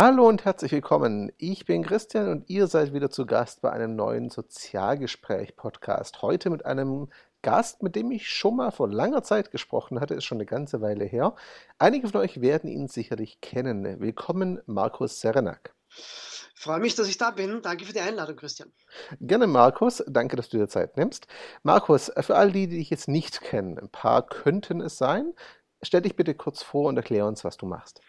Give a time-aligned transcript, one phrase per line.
[0.00, 1.32] Hallo und herzlich willkommen.
[1.38, 6.22] Ich bin Christian und ihr seid wieder zu Gast bei einem neuen Sozialgespräch-Podcast.
[6.22, 7.08] Heute mit einem
[7.42, 10.80] Gast, mit dem ich schon mal vor langer Zeit gesprochen hatte, ist schon eine ganze
[10.80, 11.34] Weile her.
[11.80, 13.98] Einige von euch werden ihn sicherlich kennen.
[13.98, 15.74] Willkommen, Markus Serenak.
[15.88, 17.60] Ich freue mich, dass ich da bin.
[17.62, 18.72] Danke für die Einladung, Christian.
[19.20, 20.04] Gerne, Markus.
[20.06, 21.26] Danke, dass du dir Zeit nimmst.
[21.64, 25.34] Markus, für all die, die dich jetzt nicht kennen, ein paar könnten es sein.
[25.82, 28.00] Stell dich bitte kurz vor und erklär uns, was du machst.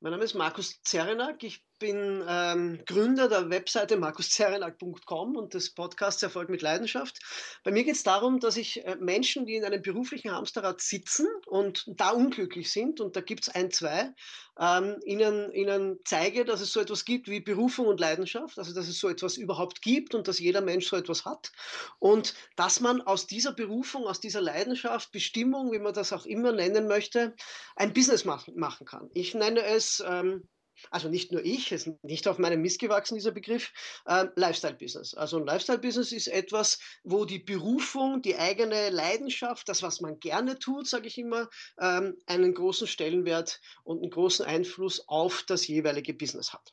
[0.00, 1.42] Mein Name ist Markus Zerenak.
[1.42, 7.18] Ich bin ähm, Gründer der Webseite markuszerenak.com und des Podcasts Erfolg mit Leidenschaft.
[7.62, 11.26] Bei mir geht es darum, dass ich äh, Menschen, die in einem beruflichen Hamsterrad sitzen
[11.46, 14.14] und da unglücklich sind, und da gibt es ein, zwei,
[14.58, 18.88] ähm, ihnen, ihnen zeige, dass es so etwas gibt wie Berufung und Leidenschaft, also dass
[18.88, 21.50] es so etwas überhaupt gibt und dass jeder Mensch so etwas hat
[21.98, 26.52] und dass man aus dieser Berufung, aus dieser Leidenschaft, Bestimmung, wie man das auch immer
[26.52, 27.34] nennen möchte,
[27.76, 29.10] ein Business machen, machen kann.
[29.12, 30.48] Ich nenne es ähm,
[30.90, 33.72] also nicht nur ich, es ist nicht auf meinem Mist gewachsen, dieser Begriff,
[34.06, 35.14] äh, Lifestyle-Business.
[35.14, 40.58] Also ein Lifestyle-Business ist etwas, wo die Berufung, die eigene Leidenschaft, das, was man gerne
[40.58, 41.48] tut, sage ich immer,
[41.80, 46.72] ähm, einen großen Stellenwert und einen großen Einfluss auf das jeweilige Business hat.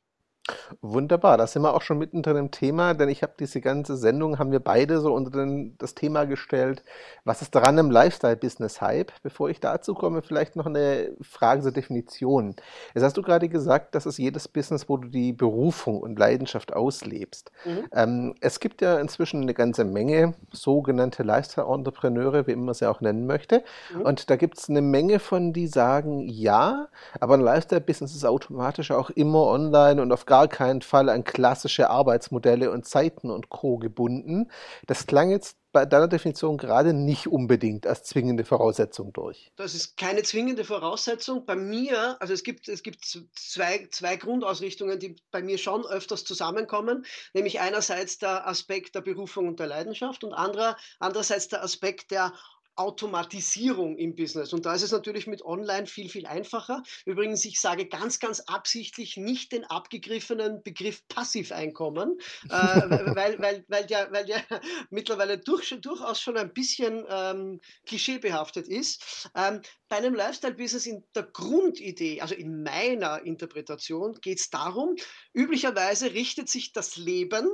[0.81, 4.39] Wunderbar, da sind wir auch schon mittendrin im Thema, denn ich habe diese ganze Sendung,
[4.39, 6.83] haben wir beide so unter den, das Thema gestellt,
[7.23, 9.11] was ist daran im Lifestyle-Business-Hype?
[9.23, 12.55] Bevor ich dazu komme, vielleicht noch eine Frage zur Definition.
[12.93, 16.73] Jetzt hast du gerade gesagt, das ist jedes Business, wo du die Berufung und Leidenschaft
[16.73, 17.51] auslebst.
[17.65, 17.85] Mhm.
[17.93, 23.25] Ähm, es gibt ja inzwischen eine ganze Menge sogenannte Lifestyle-Entrepreneure, wie man sie auch nennen
[23.25, 23.63] möchte.
[23.93, 24.01] Mhm.
[24.01, 26.87] Und da gibt es eine Menge von, die sagen, ja,
[27.19, 31.89] aber ein Lifestyle-Business ist automatisch auch immer online und auf gar keinen Fall an klassische
[31.89, 33.77] Arbeitsmodelle und Zeiten und Co.
[33.77, 34.51] gebunden.
[34.87, 39.51] Das klang jetzt bei deiner Definition gerade nicht unbedingt als zwingende Voraussetzung durch.
[39.55, 41.45] Das ist keine zwingende Voraussetzung.
[41.45, 46.25] Bei mir, also es gibt, es gibt zwei, zwei Grundausrichtungen, die bei mir schon öfters
[46.25, 52.11] zusammenkommen, nämlich einerseits der Aspekt der Berufung und der Leidenschaft und anderer, andererseits der Aspekt
[52.11, 52.33] der
[52.75, 54.53] Automatisierung im Business.
[54.53, 56.83] Und da ist es natürlich mit Online viel, viel einfacher.
[57.05, 62.49] Übrigens, ich sage ganz, ganz absichtlich nicht den abgegriffenen Begriff Passiveinkommen, äh,
[63.15, 64.43] weil, weil, weil, der, weil der
[64.89, 69.29] mittlerweile durch, durchaus schon ein bisschen ähm, klischeebehaftet ist.
[69.35, 74.95] Ähm, bei einem Lifestyle-Business in der Grundidee, also in meiner Interpretation, geht es darum,
[75.33, 77.49] üblicherweise richtet sich das Leben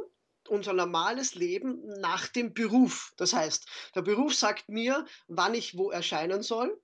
[0.47, 3.13] unser normales Leben nach dem Beruf.
[3.18, 6.81] Das heißt, der Beruf sagt mir, wann ich wo erscheinen soll,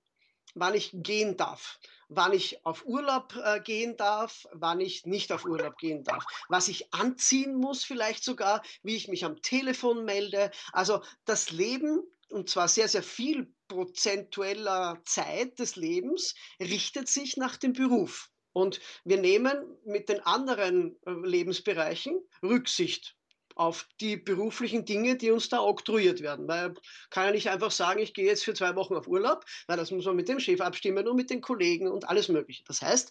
[0.54, 5.44] wann ich gehen darf, wann ich auf Urlaub äh, gehen darf, wann ich nicht auf
[5.44, 10.50] Urlaub gehen darf, was ich anziehen muss vielleicht sogar, wie ich mich am Telefon melde.
[10.72, 17.56] Also das Leben, und zwar sehr, sehr viel prozentueller Zeit des Lebens, richtet sich nach
[17.56, 18.30] dem Beruf.
[18.52, 23.16] Und wir nehmen mit den anderen äh, Lebensbereichen Rücksicht
[23.54, 26.48] auf die beruflichen Dinge, die uns da oktroyiert werden.
[26.48, 26.74] Weil
[27.10, 29.90] kann ja nicht einfach sagen, ich gehe jetzt für zwei Wochen auf Urlaub, weil das
[29.90, 32.64] muss man mit dem Chef abstimmen und mit den Kollegen und alles Mögliche.
[32.64, 33.10] Das heißt,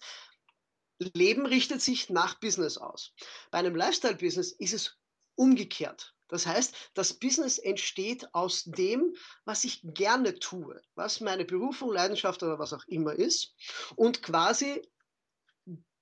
[1.14, 3.12] Leben richtet sich nach Business aus.
[3.50, 4.96] Bei einem Lifestyle-Business ist es
[5.34, 6.14] umgekehrt.
[6.28, 12.42] Das heißt, das Business entsteht aus dem, was ich gerne tue, was meine Berufung, Leidenschaft
[12.42, 13.54] oder was auch immer ist.
[13.94, 14.82] Und quasi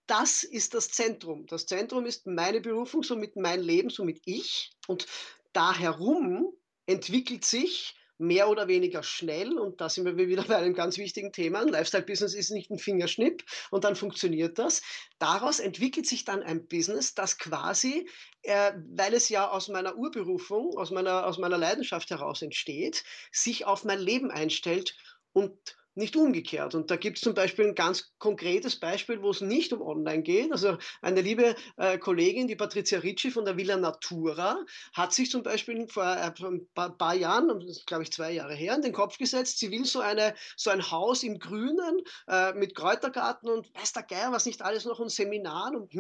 [0.07, 1.47] das ist das Zentrum.
[1.47, 4.71] Das Zentrum ist meine Berufung, somit mein Leben, somit ich.
[4.87, 5.07] Und
[5.53, 6.53] da herum
[6.87, 11.33] entwickelt sich mehr oder weniger schnell, und da sind wir wieder bei einem ganz wichtigen
[11.33, 14.83] Thema, ein Lifestyle-Business ist nicht ein Fingerschnipp und dann funktioniert das.
[15.19, 18.09] Daraus entwickelt sich dann ein Business, das quasi,
[18.43, 23.03] äh, weil es ja aus meiner Urberufung, aus meiner, aus meiner Leidenschaft heraus entsteht,
[23.33, 24.97] sich auf mein Leben einstellt
[25.33, 26.75] und nicht umgekehrt.
[26.75, 30.23] Und da gibt es zum Beispiel ein ganz konkretes Beispiel, wo es nicht um Online
[30.23, 30.53] geht.
[30.53, 34.59] Also eine liebe äh, Kollegin, die Patricia Ricci von der Villa Natura,
[34.95, 37.49] hat sich zum Beispiel vor äh, ein paar, paar Jahren,
[37.87, 40.91] glaube ich zwei Jahre her, in den Kopf gesetzt, sie will so, eine, so ein
[40.91, 45.11] Haus im Grünen äh, mit Kräutergarten und weiß der Geier, was nicht alles noch und
[45.11, 45.93] Seminaren und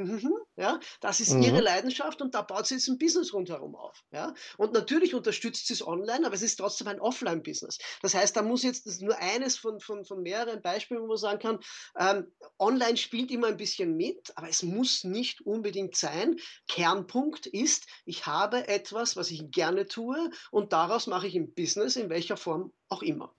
[0.56, 1.42] ja, das ist mhm.
[1.42, 4.02] ihre Leidenschaft und da baut sie jetzt ein Business rundherum auf.
[4.10, 4.34] Ja.
[4.56, 7.78] Und natürlich unterstützt sie es online, aber es ist trotzdem ein Offline-Business.
[8.00, 11.38] Das heißt, da muss jetzt nur eines von von, von mehreren Beispielen, wo man sagen
[11.40, 11.58] kann,
[11.98, 16.36] ähm, online spielt immer ein bisschen mit, aber es muss nicht unbedingt sein.
[16.68, 21.96] Kernpunkt ist, ich habe etwas, was ich gerne tue und daraus mache ich ein Business,
[21.96, 23.34] in welcher Form auch immer.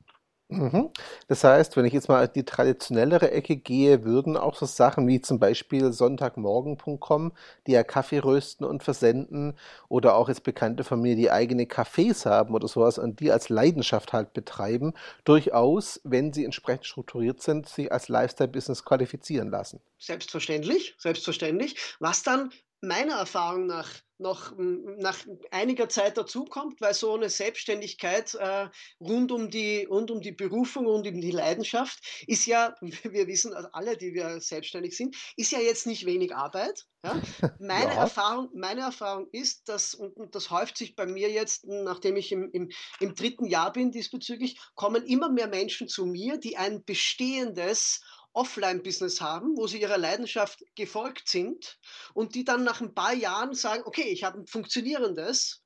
[0.58, 0.90] Mhm.
[1.28, 5.22] Das heißt, wenn ich jetzt mal die traditionellere Ecke gehe, würden auch so Sachen wie
[5.22, 7.32] zum Beispiel Sonntagmorgen.com,
[7.68, 9.58] die ja Kaffee rösten und versenden,
[9.90, 13.50] oder auch jetzt Bekannte von mir, die eigene Cafés haben oder sowas und die als
[13.50, 19.80] Leidenschaft halt betreiben, durchaus, wenn sie entsprechend strukturiert sind, sich als Lifestyle-Business qualifizieren lassen.
[20.00, 21.76] Selbstverständlich, selbstverständlich.
[22.00, 22.52] Was dann
[22.84, 23.90] meiner Erfahrung nach
[24.20, 25.18] noch nach
[25.52, 28.70] einiger Zeit dazukommt, weil so eine Selbstständigkeit äh,
[29.00, 33.54] rund, um die, rund um die Berufung und um die Leidenschaft ist ja, wir wissen
[33.54, 36.86] also alle, die wir selbstständig sind, ist ja jetzt nicht wenig Arbeit.
[37.04, 37.22] Ja?
[37.60, 38.02] Meine, ja.
[38.02, 42.50] Erfahrung, meine Erfahrung ist, dass, und das häuft sich bei mir jetzt, nachdem ich im,
[42.52, 48.02] im, im dritten Jahr bin diesbezüglich, kommen immer mehr Menschen zu mir, die ein bestehendes
[48.34, 51.80] Offline-Business haben, wo sie ihrer Leidenschaft gefolgt sind
[52.14, 55.64] und die dann nach ein paar Jahren sagen, okay, ich habe ein funktionierendes,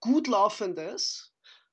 [0.00, 1.30] gut laufendes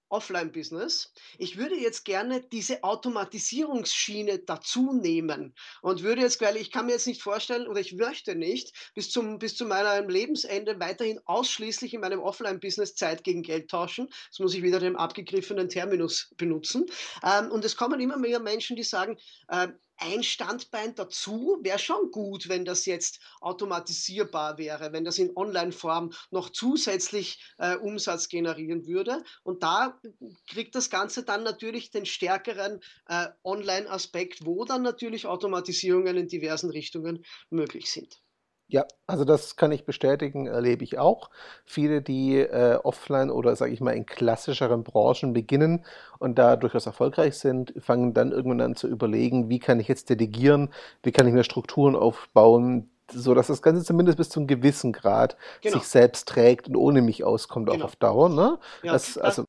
[0.10, 1.12] Offline-Business.
[1.38, 6.94] Ich würde jetzt gerne diese Automatisierungsschiene dazu nehmen und würde jetzt, weil ich kann mir
[6.94, 11.94] jetzt nicht vorstellen oder ich möchte nicht bis zum bis zu meinem Lebensende weiterhin ausschließlich
[11.94, 14.08] in meinem Offline-Business Zeit gegen Geld tauschen.
[14.28, 16.86] Jetzt muss ich wieder den abgegriffenen Terminus benutzen.
[17.24, 19.18] Ähm, und es kommen immer mehr Menschen, die sagen,
[19.50, 19.68] äh,
[19.98, 26.14] ein Standbein dazu wäre schon gut, wenn das jetzt automatisierbar wäre, wenn das in Online-Form
[26.32, 29.24] noch zusätzlich äh, Umsatz generieren würde.
[29.44, 30.00] Und da
[30.48, 36.70] kriegt das Ganze dann natürlich den stärkeren äh, Online-Aspekt, wo dann natürlich Automatisierungen in diversen
[36.70, 38.22] Richtungen möglich sind.
[38.70, 41.30] Ja, also das kann ich bestätigen, erlebe ich auch.
[41.64, 45.86] Viele, die äh, offline oder sage ich mal in klassischeren Branchen beginnen
[46.20, 50.10] und da durchaus erfolgreich sind, fangen dann irgendwann an zu überlegen, wie kann ich jetzt
[50.10, 50.70] delegieren,
[51.02, 54.92] wie kann ich mir Strukturen aufbauen, so dass das Ganze zumindest bis zu einem gewissen
[54.92, 55.78] Grad genau.
[55.78, 57.80] sich selbst trägt und ohne mich auskommt, genau.
[57.80, 58.28] auch auf Dauer.
[58.28, 58.60] Ne?
[58.84, 59.46] Ja, das, also,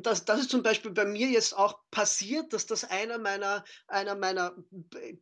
[0.00, 4.14] das, das ist zum Beispiel bei mir jetzt auch passiert, dass das einer meiner, einer
[4.14, 4.54] meiner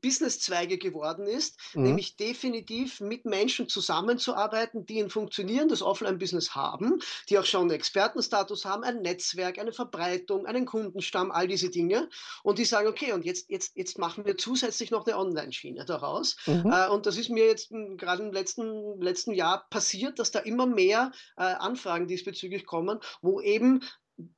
[0.00, 1.84] Businesszweige geworden ist, mhm.
[1.84, 8.64] nämlich definitiv mit Menschen zusammenzuarbeiten, die ein funktionierendes Offline-Business haben, die auch schon einen Expertenstatus
[8.64, 12.08] haben, ein Netzwerk, eine Verbreitung, einen Kundenstamm, all diese Dinge.
[12.42, 16.36] Und die sagen, okay, und jetzt, jetzt, jetzt machen wir zusätzlich noch eine Online-Schiene daraus.
[16.46, 16.70] Mhm.
[16.70, 20.66] Äh, und das ist mir jetzt gerade im letzten, letzten Jahr passiert, dass da immer
[20.66, 23.82] mehr äh, Anfragen diesbezüglich kommen, wo eben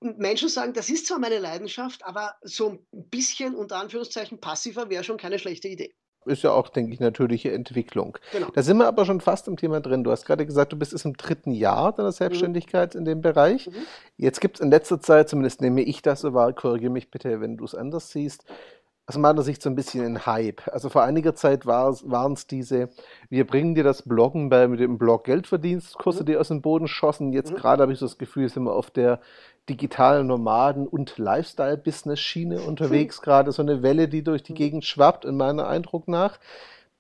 [0.01, 5.05] Menschen sagen, das ist zwar meine Leidenschaft, aber so ein bisschen unter Anführungszeichen passiver wäre
[5.05, 5.95] schon keine schlechte Idee.
[6.27, 8.19] Ist ja auch, denke ich, natürliche Entwicklung.
[8.33, 8.49] Genau.
[8.53, 10.03] Da sind wir aber schon fast im Thema drin.
[10.03, 12.15] Du hast gerade gesagt, du bist jetzt im dritten Jahr deiner mhm.
[12.15, 12.99] Selbstständigkeit mhm.
[12.99, 13.69] in dem Bereich.
[13.69, 13.75] Mhm.
[14.17, 17.41] Jetzt gibt es in letzter Zeit, zumindest nehme ich das so wahr, korrigiere mich bitte,
[17.41, 18.45] wenn du es anders siehst,
[19.07, 20.67] aus meiner Sicht so ein bisschen ein Hype.
[20.73, 22.89] Also vor einiger Zeit waren es diese,
[23.31, 26.25] wir bringen dir das Bloggen bei mit dem Blog Geldverdienstkurs, mhm.
[26.25, 27.33] die aus dem Boden schossen.
[27.33, 27.57] Jetzt mhm.
[27.57, 29.21] gerade habe ich so das Gefühl, sind wir auf der
[29.69, 34.57] digitalen Nomaden- und Lifestyle-Business-Schiene unterwegs, gerade so eine Welle, die durch die mhm.
[34.57, 36.39] Gegend schwappt, in meinem Eindruck nach.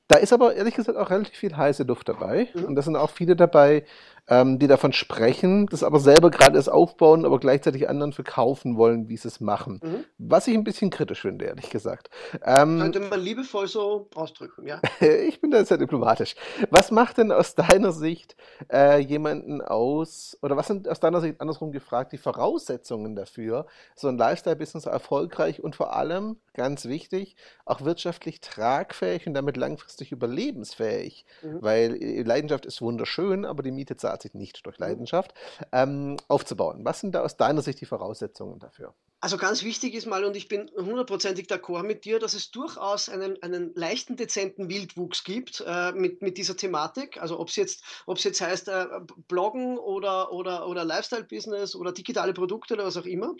[0.08, 2.48] Da ist aber ehrlich gesagt auch relativ viel heiße Luft dabei.
[2.54, 2.64] Mhm.
[2.64, 3.84] Und da sind auch viele dabei,
[4.28, 9.08] ähm, die davon sprechen, das aber selber gerade erst aufbauen, aber gleichzeitig anderen verkaufen wollen,
[9.08, 9.81] wie sie es machen.
[9.82, 10.05] Mhm.
[10.19, 12.11] Was ich ein bisschen kritisch finde, ehrlich gesagt.
[12.44, 14.81] Ähm, Könnte man liebevoll so ausdrücken, ja?
[15.00, 16.34] ich bin da sehr diplomatisch.
[16.70, 18.37] Was macht denn aus deiner Sicht
[18.73, 24.08] äh, jemanden aus, oder was sind aus deiner Sicht andersrum gefragt, die Voraussetzungen dafür, so
[24.08, 31.25] ein Lifestyle-Business erfolgreich und vor allem, ganz wichtig, auch wirtschaftlich tragfähig und damit langfristig überlebensfähig?
[31.43, 31.58] Mhm.
[31.61, 34.76] Weil äh, Leidenschaft ist wunderschön, aber die Miete zahlt sich nicht durch.
[34.78, 35.34] Leidenschaft,
[35.72, 36.84] ähm, aufzubauen.
[36.84, 38.94] Was sind da aus deiner Sicht die Voraussetzungen dafür?
[39.20, 43.08] Also ganz wichtig ist mal, und ich bin hundertprozentig d'accord mit dir, dass es durchaus
[43.08, 47.20] einen, einen leichten, dezenten Wildwuchs gibt äh, mit, mit dieser Thematik.
[47.20, 48.86] Also ob es jetzt, jetzt heißt äh,
[49.26, 53.34] Bloggen oder, oder, oder Lifestyle-Business oder digitale Produkte oder was auch immer.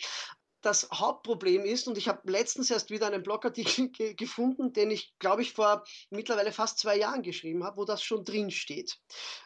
[0.62, 5.14] Das Hauptproblem ist, und ich habe letztens erst wieder einen Blogartikel ge gefunden, den ich,
[5.18, 8.98] glaube ich, vor mittlerweile fast zwei Jahren geschrieben habe, wo das schon drin steht.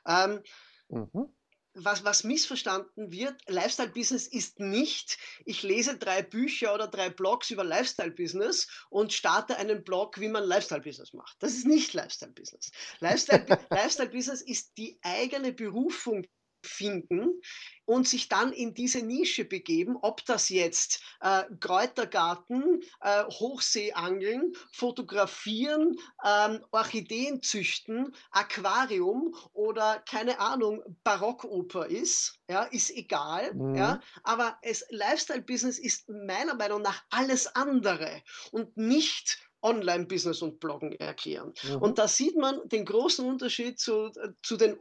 [0.06, 0.42] Ähm,
[0.90, 1.34] Mhm.
[1.74, 7.62] Was, was, missverstanden wird, Lifestyle-Business ist nicht, ich lese drei Bücher oder drei Blogs über
[7.62, 11.36] Lifestyle-Business und starte einen Blog, wie man Lifestyle-Business macht.
[11.40, 12.72] Das ist nicht Lifestyle-Business.
[13.00, 16.26] Lifestyle-Business Lifestyle ist die eigene Berufung
[16.62, 17.40] finden
[17.84, 25.96] und sich dann in diese Nische begeben, ob das jetzt äh, Kräutergarten, äh, Hochseeangeln, Fotografieren,
[26.24, 33.74] ähm, Orchideen züchten, Aquarium oder keine Ahnung, Barockoper ist, ja, ist egal, mhm.
[33.74, 40.92] ja, aber es Lifestyle-Business ist meiner Meinung nach alles andere und nicht Online-Business und Bloggen
[40.92, 41.52] erklären.
[41.62, 41.76] Mhm.
[41.76, 44.10] Und da sieht man den großen Unterschied zu,
[44.42, 44.76] zu den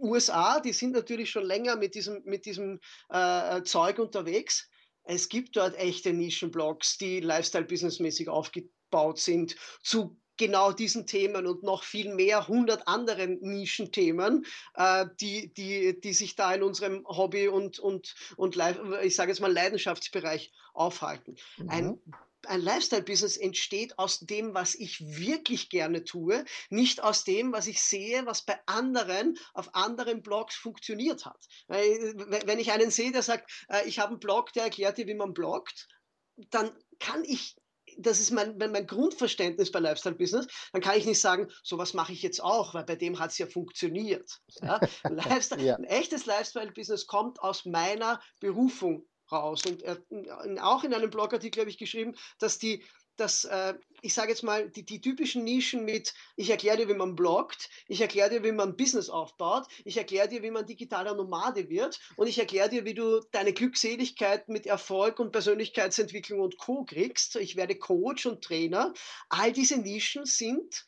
[0.00, 4.68] USA, die sind natürlich schon länger mit diesem, mit diesem äh, Zeug unterwegs.
[5.04, 11.84] es gibt dort echte Nischenblogs, die Lifestyle-Business-mäßig aufgebaut sind, zu genau diesen Themen und noch
[11.84, 17.78] viel mehr, hundert anderen Nischenthemen, äh, die, die, die sich da in unserem Hobby und,
[17.78, 18.56] und, und
[19.02, 21.36] ich sage jetzt mal Leidenschaftsbereich aufhalten.
[21.58, 21.68] Mhm.
[21.68, 22.00] Ein
[22.46, 27.82] ein Lifestyle-Business entsteht aus dem, was ich wirklich gerne tue, nicht aus dem, was ich
[27.82, 31.46] sehe, was bei anderen auf anderen Blogs funktioniert hat.
[31.68, 35.14] Wenn ich einen sehe, der sagt, äh, ich habe einen Blog, der erklärt dir, wie
[35.14, 35.88] man bloggt,
[36.50, 37.56] dann kann ich
[37.98, 42.12] das ist mein, mein Grundverständnis bei Lifestyle Business, dann kann ich nicht sagen, sowas mache
[42.12, 44.40] ich jetzt auch, weil bei dem hat es ja funktioniert.
[44.62, 44.80] Ja?
[45.04, 45.76] Lifestyle, ja.
[45.76, 49.62] Ein echtes Lifestyle Business kommt aus meiner Berufung raus.
[49.66, 49.98] Und er,
[50.62, 52.84] auch in einem Blogartikel habe ich geschrieben, dass die,
[53.16, 56.94] dass, äh, ich sage jetzt mal, die, die typischen Nischen mit, ich erkläre dir, wie
[56.94, 61.14] man bloggt, ich erkläre dir, wie man Business aufbaut, ich erkläre dir, wie man digitaler
[61.14, 66.58] Nomade wird und ich erkläre dir, wie du deine Glückseligkeit mit Erfolg und Persönlichkeitsentwicklung und
[66.58, 66.84] Co.
[66.84, 67.36] kriegst.
[67.36, 68.92] Ich werde Coach und Trainer.
[69.28, 70.84] All diese Nischen sind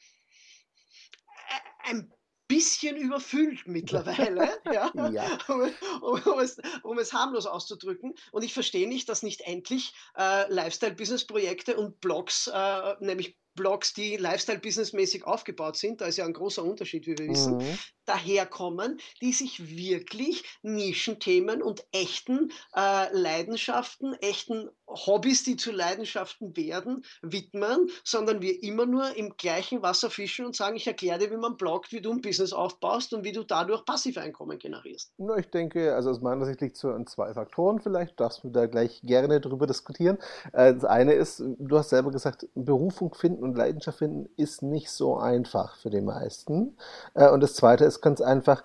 [1.48, 2.12] äh, ein
[2.54, 5.38] bisschen überfüllt mittlerweile, ja, ja.
[5.49, 5.62] Um,
[6.00, 8.14] um, um, es, um, es, harmlos auszudrücken.
[8.30, 14.16] Und ich verstehe nicht, dass nicht endlich äh, Lifestyle-Business-Projekte und Blogs, äh, nämlich Blogs, die
[14.16, 17.78] Lifestyle-Business-mäßig aufgebaut sind, da ist ja ein großer Unterschied, wie wir wissen, mhm.
[18.04, 27.04] daherkommen, die sich wirklich Nischenthemen und echten äh, Leidenschaften, echten Hobbys, die zu Leidenschaften werden,
[27.23, 31.37] widmen, sondern wir immer nur im gleichen Wasser fischen und sagen, ich erkläre dir, wie
[31.37, 35.12] man bloggt, wie du ein Business aufbaust und wie du dadurch Passiveinkommen generierst.
[35.18, 38.44] Na, ich denke, also aus meiner Sicht liegt es so an zwei Faktoren vielleicht, darfst
[38.44, 40.18] du da gleich gerne drüber diskutieren.
[40.52, 44.90] Äh, das eine ist, du hast selber gesagt, Berufung finden und Leidenschaft finden ist nicht
[44.90, 46.76] so einfach für die meisten.
[47.14, 48.64] Äh, und das zweite ist ganz einfach,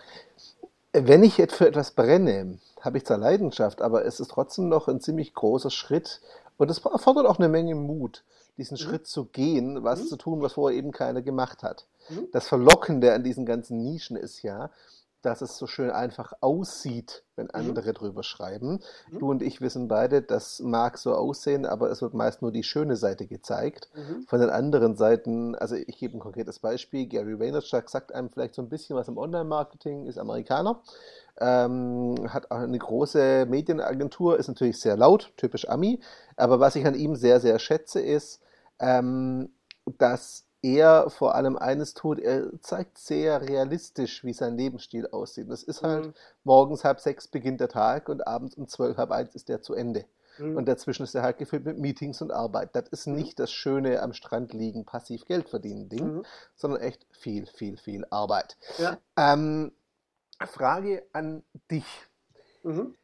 [0.94, 4.88] wenn ich jetzt für etwas brenne, habe ich zwar Leidenschaft, aber es ist trotzdem noch
[4.88, 6.22] ein ziemlich großer Schritt
[6.58, 8.24] und es erfordert auch eine Menge Mut,
[8.58, 8.82] diesen mhm.
[8.82, 10.08] Schritt zu gehen, was mhm.
[10.08, 11.86] zu tun, was vorher eben keiner gemacht hat.
[12.10, 12.28] Mhm.
[12.32, 14.72] Das Verlockende an diesen ganzen Nischen ist ja,
[15.22, 17.52] dass es so schön einfach aussieht, wenn mhm.
[17.54, 17.94] andere mhm.
[17.94, 18.80] drüber schreiben.
[19.12, 19.20] Mhm.
[19.20, 22.64] Du und ich wissen beide, das mag so aussehen, aber es wird meist nur die
[22.64, 23.90] schöne Seite gezeigt.
[23.96, 24.24] Mhm.
[24.24, 28.56] Von den anderen Seiten, also ich gebe ein konkretes Beispiel, Gary Vaynerchuk sagt einem vielleicht
[28.56, 30.82] so ein bisschen was im Online-Marketing, ist Amerikaner,
[31.40, 36.00] ähm, hat auch eine große Medienagentur, ist natürlich sehr laut, typisch Ami,
[36.36, 38.42] aber was ich an ihm sehr, sehr schätze, ist,
[38.80, 39.50] ähm,
[39.98, 45.50] dass er vor allem eines tut, er zeigt sehr realistisch, wie sein Lebensstil aussieht.
[45.50, 46.14] Das ist halt, mhm.
[46.44, 49.74] morgens halb sechs beginnt der Tag und abends um zwölf, halb eins ist der zu
[49.74, 50.06] Ende.
[50.38, 50.58] Mhm.
[50.58, 52.76] Und dazwischen ist er halt gefüllt mit Meetings und Arbeit.
[52.76, 53.16] Das ist mhm.
[53.16, 56.26] nicht das schöne am Strand liegen, passiv Geld verdienen Ding, mhm.
[56.56, 58.58] sondern echt viel, viel, viel Arbeit.
[58.78, 58.98] Ja.
[59.18, 59.72] Ähm,
[60.46, 61.86] Frage an dich.
[62.64, 62.96] Mhm.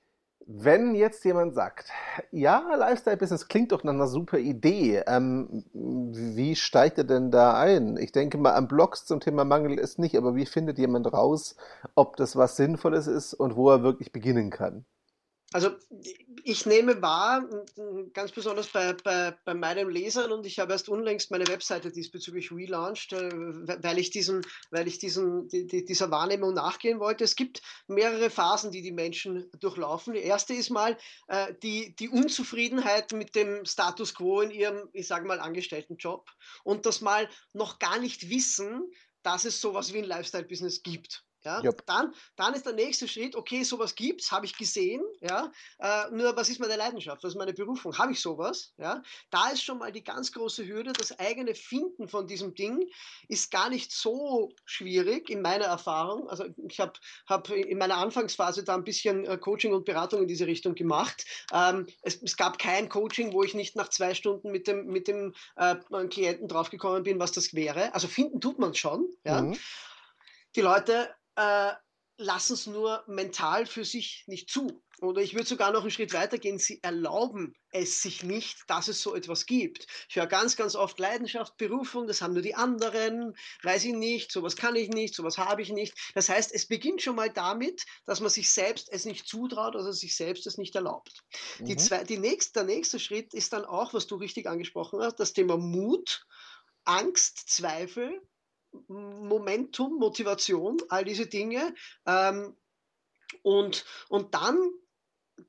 [0.48, 1.90] Wenn jetzt jemand sagt,
[2.32, 7.98] ja, Lifestyle-Business klingt doch nach einer super Idee, ähm, wie steigt er denn da ein?
[7.98, 11.56] Ich denke mal, am Blogs zum Thema Mangel ist nicht, aber wie findet jemand raus,
[11.96, 14.86] ob das was Sinnvolles ist und wo er wirklich beginnen kann?
[15.56, 15.74] Also
[16.44, 17.48] ich nehme wahr,
[18.12, 22.52] ganz besonders bei, bei, bei meinen Lesern, und ich habe erst unlängst meine Webseite diesbezüglich
[22.52, 23.30] relaunched, äh,
[23.82, 27.24] weil ich, diesen, weil ich diesen, die, die, dieser Wahrnehmung nachgehen wollte.
[27.24, 30.14] Es gibt mehrere Phasen, die die Menschen durchlaufen.
[30.14, 30.98] Die erste ist mal
[31.30, 36.30] äh, die, die Unzufriedenheit mit dem Status quo in ihrem, ich sage mal, Angestelltenjob
[36.66, 38.92] und das mal noch gar nicht wissen,
[39.24, 41.25] dass es sowas wie ein Lifestyle-Business gibt.
[41.46, 41.86] Ja, yep.
[41.86, 46.36] dann, dann ist der nächste Schritt, okay, sowas gibt's, habe ich gesehen, ja, äh, nur
[46.36, 49.78] was ist meine Leidenschaft, was ist meine Berufung, habe ich sowas, ja, da ist schon
[49.78, 52.90] mal die ganz große Hürde, das eigene Finden von diesem Ding
[53.28, 56.94] ist gar nicht so schwierig in meiner Erfahrung, also ich habe
[57.28, 61.26] hab in meiner Anfangsphase da ein bisschen äh, Coaching und Beratung in diese Richtung gemacht,
[61.54, 65.08] ähm, es, es, gab kein Coaching, wo ich nicht nach zwei Stunden mit dem, mit
[65.08, 65.76] dem äh,
[66.10, 69.56] Klienten draufgekommen bin, was das wäre, also finden tut man schon, ja, mhm.
[70.56, 71.74] die Leute äh,
[72.18, 74.82] lassen es nur mental für sich nicht zu.
[75.02, 78.88] Oder ich würde sogar noch einen Schritt weiter gehen, sie erlauben es sich nicht, dass
[78.88, 79.86] es so etwas gibt.
[80.08, 84.32] Ich höre ganz, ganz oft Leidenschaft, Berufung, das haben nur die anderen, weiß ich nicht,
[84.32, 85.94] sowas kann ich nicht, sowas habe ich nicht.
[86.14, 89.92] Das heißt, es beginnt schon mal damit, dass man sich selbst es nicht zutraut oder
[89.92, 91.24] sich selbst es nicht erlaubt.
[91.60, 91.66] Mhm.
[91.66, 95.20] Die zwei, die nächste, der nächste Schritt ist dann auch, was du richtig angesprochen hast,
[95.20, 96.26] das Thema Mut,
[96.86, 98.22] Angst, Zweifel,
[98.88, 101.74] Momentum, Motivation, all diese Dinge.
[102.06, 102.56] Ähm,
[103.42, 104.58] und, und dann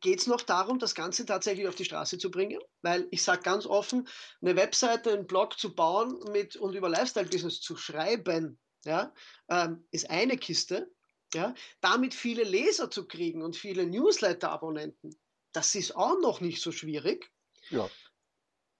[0.01, 3.43] geht es noch darum, das Ganze tatsächlich auf die Straße zu bringen, weil ich sage
[3.43, 4.09] ganz offen,
[4.41, 9.13] eine Webseite, einen Blog zu bauen mit, und über Lifestyle-Business zu schreiben, ja,
[9.49, 10.91] ähm, ist eine Kiste.
[11.35, 15.11] Ja, damit viele Leser zu kriegen und viele Newsletter-Abonnenten,
[15.53, 17.33] das ist auch noch nicht so schwierig.
[17.69, 17.91] Ja.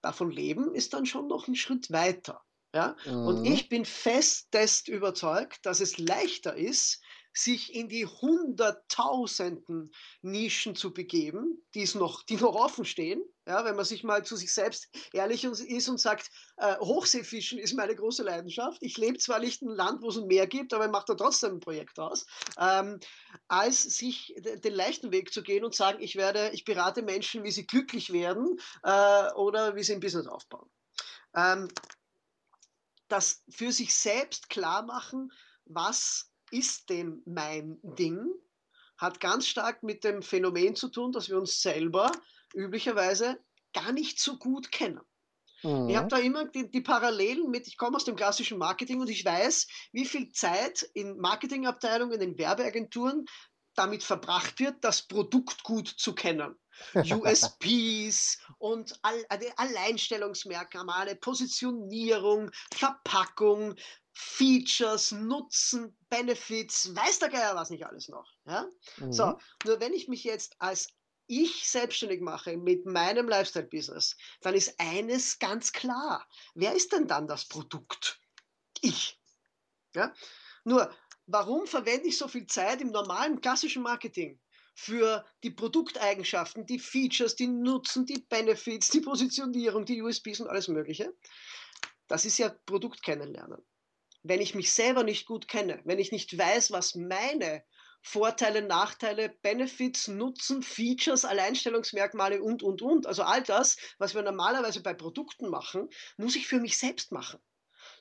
[0.01, 2.46] Davon leben ist dann schon noch ein Schritt weiter.
[2.73, 2.95] Ja?
[3.23, 3.43] Und Mhm.
[3.43, 7.01] ich bin festest überzeugt, dass es leichter ist,
[7.33, 13.21] sich in die hunderttausenden Nischen zu begeben, die es noch, die noch offen stehen.
[13.47, 17.75] Ja, wenn man sich mal zu sich selbst ehrlich ist und sagt, äh, Hochseefischen ist
[17.75, 18.79] meine große Leidenschaft.
[18.81, 21.05] Ich lebe zwar nicht in einem Land, wo es ein Meer gibt, aber ich mache
[21.09, 22.25] da trotzdem ein Projekt aus,
[22.59, 22.99] ähm,
[23.47, 27.51] als sich den leichten Weg zu gehen und sagen, ich werde, ich berate Menschen, wie
[27.51, 30.69] sie glücklich werden äh, oder wie sie ein Business aufbauen.
[31.35, 31.69] Ähm,
[33.07, 35.31] das für sich selbst klar machen,
[35.65, 38.27] was ist denn mein Ding,
[38.97, 42.11] hat ganz stark mit dem Phänomen zu tun, dass wir uns selber
[42.53, 43.39] üblicherweise
[43.73, 45.01] gar nicht so gut kennen.
[45.63, 45.89] Mhm.
[45.89, 49.09] Ich habe da immer die, die, Parallelen mit, ich komme aus dem klassischen Marketing und
[49.09, 53.25] ich weiß, wie viel Zeit in Marketingabteilungen, in Werbeagenturen
[53.77, 56.57] damit verbracht wird, das Produkt gut zu kennen.
[56.95, 63.75] USPs und Alleinstellungsmerkmale, Positionierung, Verpackung,
[64.13, 68.27] Features, Nutzen, Benefits, weiß der Geier was nicht alles noch.
[68.45, 68.67] Ja?
[68.97, 69.13] Mhm.
[69.13, 70.87] So, nur wenn ich mich jetzt als
[71.27, 76.27] ich selbstständig mache mit meinem Lifestyle-Business, dann ist eines ganz klar.
[76.55, 78.19] Wer ist denn dann das Produkt?
[78.81, 79.19] Ich.
[79.93, 80.13] Ja?
[80.63, 80.89] Nur,
[81.27, 84.39] warum verwende ich so viel Zeit im normalen klassischen Marketing?
[84.79, 90.67] für die Produkteigenschaften, die Features, die Nutzen, die Benefits, die Positionierung, die USPs und alles
[90.67, 91.11] Mögliche.
[92.07, 93.65] Das ist ja Produkt kennenlernen.
[94.21, 97.63] Wenn ich mich selber nicht gut kenne, wenn ich nicht weiß, was meine
[98.03, 104.83] Vorteile, Nachteile, Benefits, Nutzen, Features, Alleinstellungsmerkmale und, und, und, also all das, was wir normalerweise
[104.83, 107.39] bei Produkten machen, muss ich für mich selbst machen.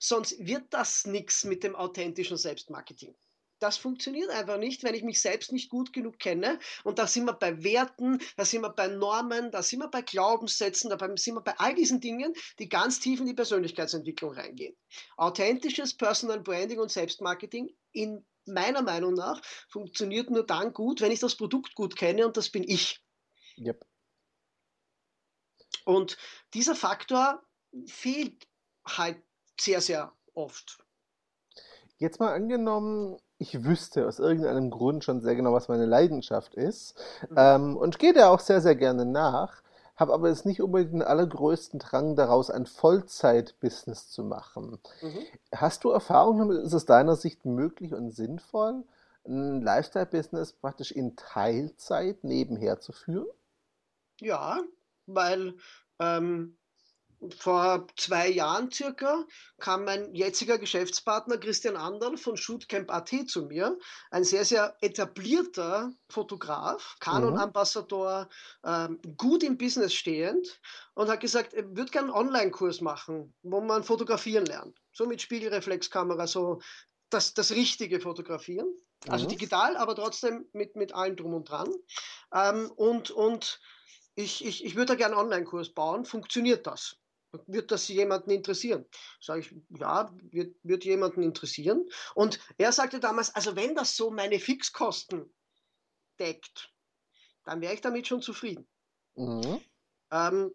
[0.01, 3.15] Sonst wird das nichts mit dem authentischen Selbstmarketing.
[3.59, 6.59] Das funktioniert einfach nicht, wenn ich mich selbst nicht gut genug kenne.
[6.85, 10.03] Und da sind wir bei Werten, da sind wir bei Normen, da sind wir bei
[10.03, 14.77] Glaubenssätzen, da sind wir bei all diesen Dingen, die ganz tief in die Persönlichkeitsentwicklung reingehen.
[15.17, 21.21] Authentisches Personal Branding und Selbstmarketing in meiner Meinung nach funktioniert nur dann gut, wenn ich
[21.21, 23.03] das Produkt gut kenne und das bin ich.
[23.59, 23.87] Yep.
[25.85, 26.19] Und
[26.53, 27.43] dieser Faktor
[27.87, 28.47] fehlt
[28.87, 29.23] halt
[29.61, 30.79] sehr, sehr oft.
[31.99, 36.95] Jetzt mal angenommen, ich wüsste aus irgendeinem Grund schon sehr genau, was meine Leidenschaft ist.
[37.31, 37.37] Mhm.
[37.37, 39.63] Ähm, und gehe der auch sehr, sehr gerne nach,
[39.97, 44.79] habe aber jetzt nicht unbedingt den allergrößten Drang daraus, ein Vollzeit-Business zu machen.
[45.01, 45.25] Mhm.
[45.55, 46.59] Hast du Erfahrung damit?
[46.59, 48.85] Ist es deiner Sicht möglich und sinnvoll,
[49.27, 53.27] ein Lifestyle-Business praktisch in Teilzeit nebenher zu führen?
[54.21, 54.61] Ja,
[55.07, 55.55] weil
[55.99, 56.57] ähm,
[57.39, 59.25] vor zwei Jahren circa
[59.59, 63.79] kam mein jetziger Geschäftspartner Christian Anderl von Shootcamp.at zu mir,
[64.11, 68.29] ein sehr, sehr etablierter Fotograf, Canon-Ambassador,
[68.65, 70.61] ähm, gut im Business stehend
[70.95, 74.79] und hat gesagt, er würde gerne einen Online-Kurs machen, wo man fotografieren lernt.
[74.93, 76.61] So mit Spiegelreflexkamera, so
[77.11, 78.67] das, das richtige Fotografieren.
[79.09, 79.31] Also mhm.
[79.31, 81.69] digital, aber trotzdem mit, mit allem drum und dran.
[82.35, 83.61] Ähm, und und
[84.17, 86.05] ich, ich, ich würde da gerne einen Online-Kurs bauen.
[86.05, 86.97] Funktioniert das?
[87.47, 88.87] Wird das jemanden interessieren?
[89.21, 91.89] Sage ich, ja, wird, wird jemanden interessieren.
[92.15, 95.33] Und er sagte damals, also wenn das so meine Fixkosten
[96.19, 96.73] deckt,
[97.45, 98.69] dann wäre ich damit schon zufrieden.
[99.15, 99.61] Mhm.
[100.11, 100.51] Ähm,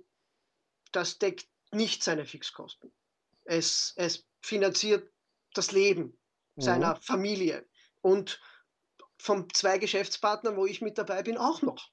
[0.91, 2.91] das deckt nicht seine Fixkosten.
[3.46, 5.12] Es, es finanziert
[5.54, 6.20] das Leben
[6.56, 6.62] mhm.
[6.62, 7.67] seiner Familie
[8.02, 8.41] und
[9.17, 11.91] von zwei Geschäftspartnern, wo ich mit dabei bin, auch noch.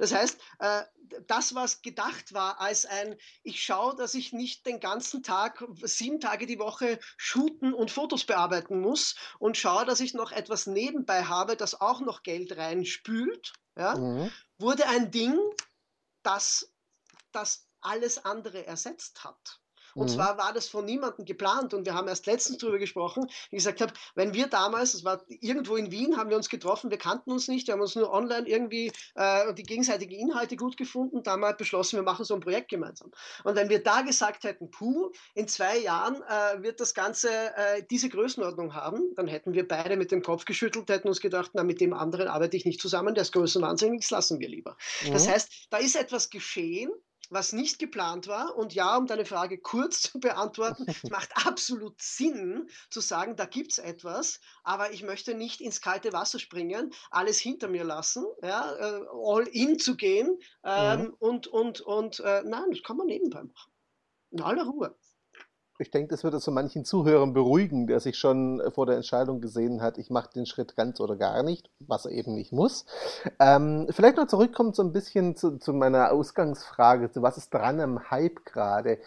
[0.00, 0.82] Das heißt, äh,
[1.26, 6.20] das, was gedacht war als ein, ich schaue, dass ich nicht den ganzen Tag, sieben
[6.20, 11.24] Tage die Woche shooten und Fotos bearbeiten muss und schaue, dass ich noch etwas nebenbei
[11.24, 14.32] habe, das auch noch Geld reinspült, ja, mhm.
[14.58, 15.38] wurde ein Ding,
[16.22, 16.72] das,
[17.30, 19.60] das alles andere ersetzt hat.
[20.00, 20.14] Und mhm.
[20.14, 23.64] zwar war das von niemandem geplant und wir haben erst letztens darüber gesprochen, wie ich
[23.64, 26.96] gesagt habe, wenn wir damals, das war irgendwo in Wien, haben wir uns getroffen, wir
[26.96, 31.22] kannten uns nicht, wir haben uns nur online irgendwie äh, die gegenseitigen Inhalte gut gefunden,
[31.22, 33.10] damals beschlossen, wir machen so ein Projekt gemeinsam.
[33.44, 37.82] Und wenn wir da gesagt hätten, puh, in zwei Jahren äh, wird das Ganze äh,
[37.90, 41.62] diese Größenordnung haben, dann hätten wir beide mit dem Kopf geschüttelt, hätten uns gedacht, na,
[41.62, 44.78] mit dem anderen arbeite ich nicht zusammen, der ist größenwahnsinnig, das lassen wir lieber.
[45.04, 45.12] Mhm.
[45.12, 46.90] Das heißt, da ist etwas geschehen,
[47.30, 48.56] was nicht geplant war.
[48.56, 53.46] Und ja, um deine Frage kurz zu beantworten, es macht absolut Sinn zu sagen, da
[53.46, 58.26] gibt es etwas, aber ich möchte nicht ins kalte Wasser springen, alles hinter mir lassen,
[58.42, 61.14] ja, äh, all in zu gehen ähm, mhm.
[61.18, 63.72] und, und, und äh, nein, das kann man nebenbei machen.
[64.32, 64.96] In aller Ruhe.
[65.80, 69.80] Ich denke, das würde so manchen Zuhörern beruhigen, der sich schon vor der Entscheidung gesehen
[69.80, 72.84] hat, ich mache den Schritt ganz oder gar nicht, was er eben nicht muss.
[73.38, 77.80] Ähm, vielleicht noch zurückkommen so ein bisschen zu, zu, meiner Ausgangsfrage, zu was ist dran
[77.80, 78.98] am Hype gerade.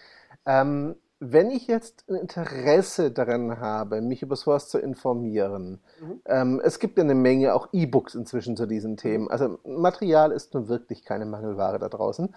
[0.45, 6.21] Ähm, wenn ich jetzt ein Interesse daran habe, mich über sowas zu informieren, mhm.
[6.25, 9.29] ähm, es gibt ja eine Menge auch E-Books inzwischen zu diesen Themen.
[9.29, 12.33] Also Material ist nun wirklich keine Mangelware da draußen.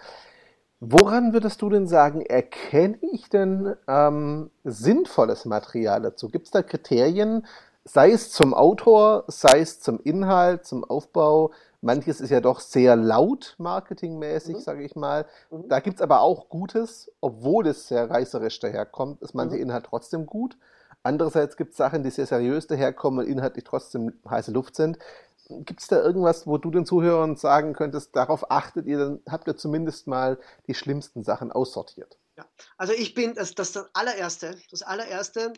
[0.79, 6.29] Woran würdest du denn sagen, erkenne ich denn ähm, sinnvolles Material dazu?
[6.29, 7.47] Gibt es da Kriterien,
[7.83, 11.51] sei es zum Autor, sei es zum Inhalt, zum Aufbau?
[11.81, 14.61] Manches ist ja doch sehr laut marketingmäßig, mhm.
[14.61, 15.25] sage ich mal.
[15.49, 15.67] Mhm.
[15.67, 19.63] Da gibt es aber auch Gutes, obwohl es sehr reißerisch daherkommt, ist manche mhm.
[19.63, 20.57] Inhalt trotzdem gut.
[21.01, 24.99] Andererseits gibt es Sachen, die sehr seriös daherkommen und inhaltlich trotzdem heiße Luft sind.
[25.49, 29.47] Gibt es da irgendwas, wo du den Zuhörern sagen könntest, darauf achtet ihr, dann habt
[29.47, 32.17] ihr zumindest mal die schlimmsten Sachen aussortiert?
[32.37, 32.45] Ja,
[32.77, 35.53] also ich bin, das, das, das allererste, das allererste,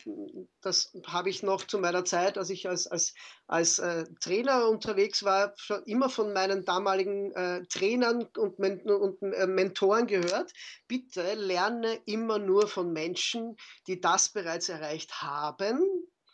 [0.61, 3.15] das habe ich noch zu meiner Zeit, als ich als, als,
[3.47, 9.21] als äh, Trainer unterwegs war, schon immer von meinen damaligen äh, Trainern und, Men und
[9.21, 10.53] äh, Mentoren gehört.
[10.87, 15.81] Bitte lerne immer nur von Menschen, die das bereits erreicht haben,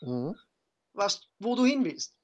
[0.01, 0.35] mhm.
[0.93, 2.14] was, wo du hin willst.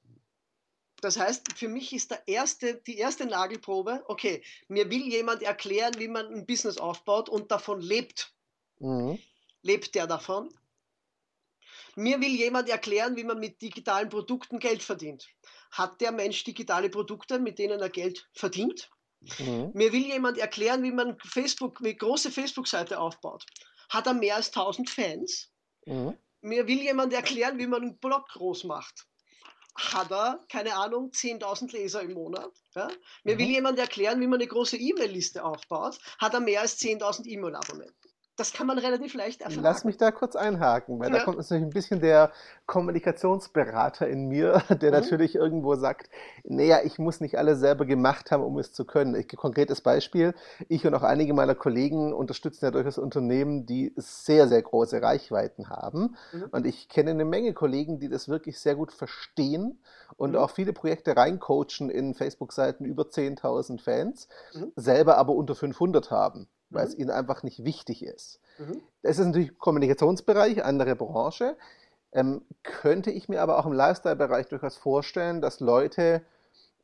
[1.02, 5.98] Das heißt, für mich ist der erste, die erste Nagelprobe, okay, mir will jemand erklären,
[5.98, 8.32] wie man ein Business aufbaut und davon lebt.
[8.78, 9.18] Mhm.
[9.62, 10.48] Lebt der davon?
[11.96, 15.28] Mir will jemand erklären, wie man mit digitalen Produkten Geld verdient.
[15.72, 18.88] Hat der Mensch digitale Produkte, mit denen er Geld verdient?
[19.40, 19.72] Mhm.
[19.74, 23.44] Mir will jemand erklären, wie man Facebook, eine große Facebook-Seite aufbaut.
[23.88, 25.50] Hat er mehr als 1000 Fans?
[25.84, 26.16] Mhm.
[26.42, 29.08] Mir will jemand erklären, wie man einen Blog groß macht
[29.74, 32.52] hat er, keine Ahnung, 10.000 Leser im Monat.
[32.74, 32.88] Ja?
[33.24, 33.38] Mir mhm.
[33.38, 38.11] will jemand erklären, wie man eine große E-Mail-Liste aufbaut, hat er mehr als 10.000 E-Mail-Abonnenten
[38.42, 39.62] das kann man relativ leicht erfahren.
[39.62, 41.18] Lass mich da kurz einhaken, weil ja.
[41.18, 42.32] da kommt natürlich ein bisschen der
[42.66, 44.98] Kommunikationsberater in mir, der mhm.
[44.98, 46.10] natürlich irgendwo sagt,
[46.42, 49.14] naja, ich muss nicht alles selber gemacht haben, um es zu können.
[49.14, 50.34] Ich, konkretes Beispiel,
[50.68, 55.70] ich und auch einige meiner Kollegen unterstützen ja durchaus Unternehmen, die sehr, sehr große Reichweiten
[55.70, 56.16] haben.
[56.32, 56.44] Mhm.
[56.50, 59.78] Und ich kenne eine Menge Kollegen, die das wirklich sehr gut verstehen
[60.16, 60.38] und mhm.
[60.38, 64.72] auch viele Projekte reincoachen in Facebook-Seiten über 10.000 Fans, mhm.
[64.74, 68.40] selber aber unter 500 haben weil es ihnen einfach nicht wichtig ist.
[68.58, 68.80] Mhm.
[69.02, 71.56] Das ist natürlich Kommunikationsbereich, andere Branche.
[72.12, 76.22] Ähm, könnte ich mir aber auch im Lifestyle-Bereich durchaus vorstellen, dass Leute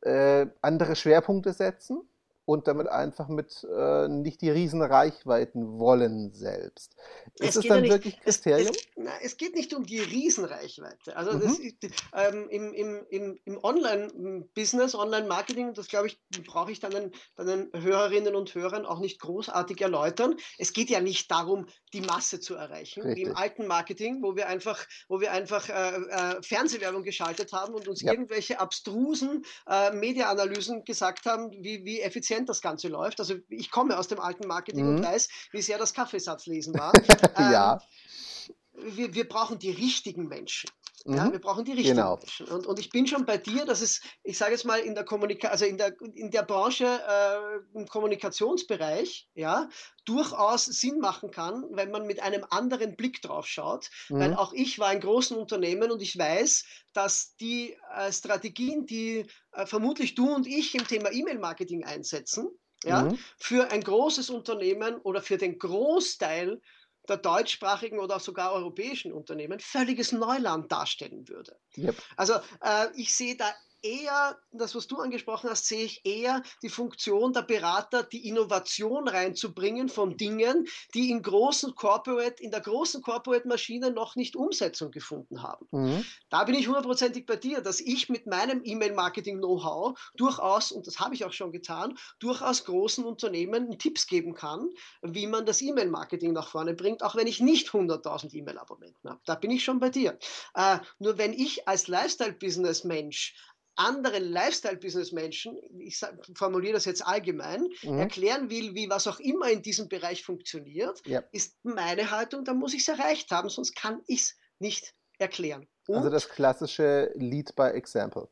[0.02, 2.02] äh, andere Schwerpunkte setzen
[2.48, 6.96] und damit einfach mit äh, nicht die Riesenreichweiten wollen selbst.
[7.40, 8.70] Ist es, es dann ja wirklich Kriterium?
[8.70, 11.14] Es, es, na, es, geht nicht um die Riesenreichweite.
[11.14, 11.42] Also mhm.
[11.42, 17.70] das, ähm, im, im, im, im Online-Business, Online-Marketing, das glaube ich, brauche ich dann den,
[17.74, 20.34] Hörerinnen und Hörern auch nicht großartig erläutern.
[20.56, 23.26] Es geht ja nicht darum, die Masse zu erreichen, Richtig.
[23.26, 27.74] wie im alten Marketing, wo wir einfach, wo wir einfach äh, äh, Fernsehwerbung geschaltet haben
[27.74, 28.10] und uns ja.
[28.10, 33.20] irgendwelche abstrusen äh, Media-Analysen gesagt haben, wie, wie effizient effizient das Ganze läuft.
[33.20, 34.96] Also ich komme aus dem alten Marketing mhm.
[34.96, 36.92] und weiß, wie sehr das Kaffeesatzlesen war.
[37.38, 37.74] ja.
[37.74, 38.54] Ähm,
[38.96, 40.70] wir, wir brauchen die richtigen Menschen.
[41.04, 41.32] Ja, mhm.
[41.32, 42.16] wir brauchen die richtigen genau.
[42.16, 42.48] Menschen.
[42.48, 45.04] Und, und ich bin schon bei dir, dass es, ich sage jetzt mal, in der
[45.04, 49.68] Kommunikation, also in der, in der Branche, äh, im Kommunikationsbereich, ja,
[50.04, 53.90] durchaus Sinn machen kann, wenn man mit einem anderen Blick drauf schaut.
[54.08, 54.18] Mhm.
[54.18, 59.26] Weil auch ich war in großen Unternehmen und ich weiß, dass die äh, Strategien, die
[59.52, 62.48] äh, vermutlich du und ich im Thema E-Mail-Marketing einsetzen,
[62.84, 63.18] ja, mhm.
[63.38, 66.60] für ein großes Unternehmen oder für den Großteil
[67.08, 71.58] der deutschsprachigen oder sogar europäischen Unternehmen völliges Neuland darstellen würde.
[71.76, 71.96] Yep.
[72.16, 76.68] Also äh, ich sehe da eher, das was du angesprochen hast, sehe ich eher die
[76.68, 83.02] Funktion der Berater, die Innovation reinzubringen von Dingen, die in großen Corporate, in der großen
[83.02, 85.66] Corporate-Maschine noch nicht Umsetzung gefunden haben.
[85.70, 86.04] Mhm.
[86.30, 91.14] Da bin ich hundertprozentig bei dir, dass ich mit meinem E-Mail-Marketing-Know-how durchaus, und das habe
[91.14, 94.68] ich auch schon getan, durchaus großen Unternehmen Tipps geben kann,
[95.02, 99.20] wie man das E-Mail-Marketing nach vorne bringt, auch wenn ich nicht 100.000 E-Mail-Abonnenten habe.
[99.24, 100.18] Da bin ich schon bei dir.
[100.54, 103.34] Äh, nur wenn ich als Lifestyle-Business-Mensch
[103.78, 106.00] anderen Lifestyle-Business-Menschen, ich
[106.34, 107.98] formuliere das jetzt allgemein, mhm.
[107.98, 111.22] erklären will, wie was auch immer in diesem Bereich funktioniert, ja.
[111.32, 115.68] ist meine Haltung, da muss ich es erreicht haben, sonst kann ich es nicht erklären.
[115.86, 118.28] Und, also das klassische Lead by Example.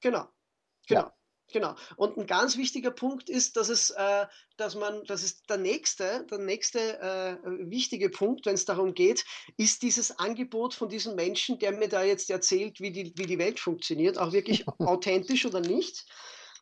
[0.00, 0.26] Genau.
[0.86, 1.00] Genau.
[1.02, 1.16] Ja.
[1.52, 1.74] Genau.
[1.96, 6.26] Und ein ganz wichtiger Punkt ist, dass es, äh, dass man, das ist der nächste,
[6.30, 7.36] der nächste äh,
[7.70, 9.24] wichtige Punkt, wenn es darum geht,
[9.56, 13.38] ist dieses Angebot von diesem Menschen, der mir da jetzt erzählt, wie die, wie die
[13.38, 16.06] Welt funktioniert, auch wirklich authentisch oder nicht?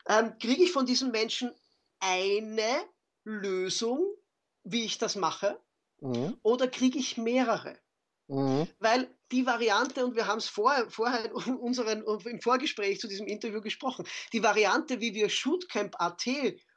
[0.09, 1.53] Ähm, Kriege ich von diesem Menschen
[2.01, 2.85] eine
[3.25, 4.15] Lösung,
[4.65, 5.61] wie ich das mache?
[6.01, 6.39] Mhm.
[6.43, 7.79] Oder kriege ich mehrere?
[8.29, 8.69] Mhm.
[8.79, 13.27] Weil die Variante, und wir haben es vorher, vorher in unseren, im Vorgespräch zu diesem
[13.27, 16.27] Interview gesprochen, die Variante, wie wir Shootcamp.at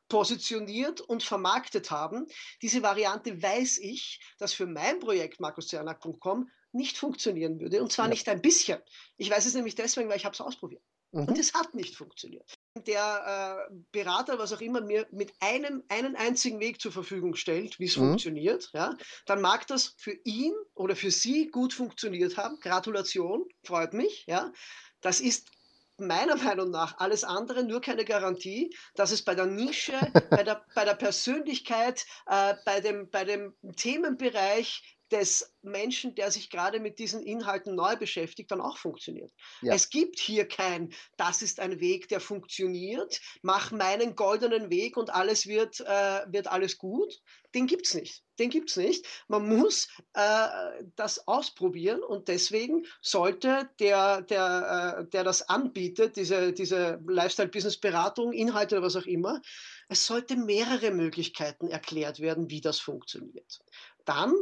[0.09, 2.27] positioniert und vermarktet haben,
[2.61, 7.81] diese Variante weiß ich, dass für mein Projekt markuszernack.com nicht funktionieren würde.
[7.81, 8.09] Und zwar ja.
[8.09, 8.79] nicht ein bisschen.
[9.17, 10.83] Ich weiß es nämlich deswegen, weil ich habe es ausprobiert.
[11.11, 11.29] Mhm.
[11.29, 12.53] Und es hat nicht funktioniert.
[12.77, 17.79] Der äh, Berater, was auch immer, mir mit einem einen einzigen Weg zur Verfügung stellt,
[17.79, 18.11] wie es mhm.
[18.11, 22.59] funktioniert, ja, dann mag das für ihn oder für sie gut funktioniert haben.
[22.61, 24.25] Gratulation, freut mich.
[24.25, 24.53] Ja.
[25.01, 25.51] Das ist
[25.97, 29.93] meiner Meinung nach alles andere, nur keine Garantie, dass es bei der Nische,
[30.29, 36.49] bei, der, bei der Persönlichkeit, äh, bei, dem, bei dem Themenbereich des Menschen, der sich
[36.49, 39.31] gerade mit diesen Inhalten neu beschäftigt, dann auch funktioniert.
[39.61, 39.73] Ja.
[39.73, 45.13] Es gibt hier kein, das ist ein Weg, der funktioniert, mach meinen goldenen Weg und
[45.13, 47.21] alles wird, äh, wird alles gut.
[47.53, 48.23] Den gibt es nicht.
[48.39, 49.05] Den gibt es nicht.
[49.27, 50.47] Man muss äh,
[50.95, 58.77] das ausprobieren und deswegen sollte der, der, äh, der das anbietet, diese, diese Lifestyle-Business-Beratung, Inhalte
[58.77, 59.41] oder was auch immer,
[59.89, 63.59] es sollte mehrere Möglichkeiten erklärt werden, wie das funktioniert.
[64.05, 64.33] Dann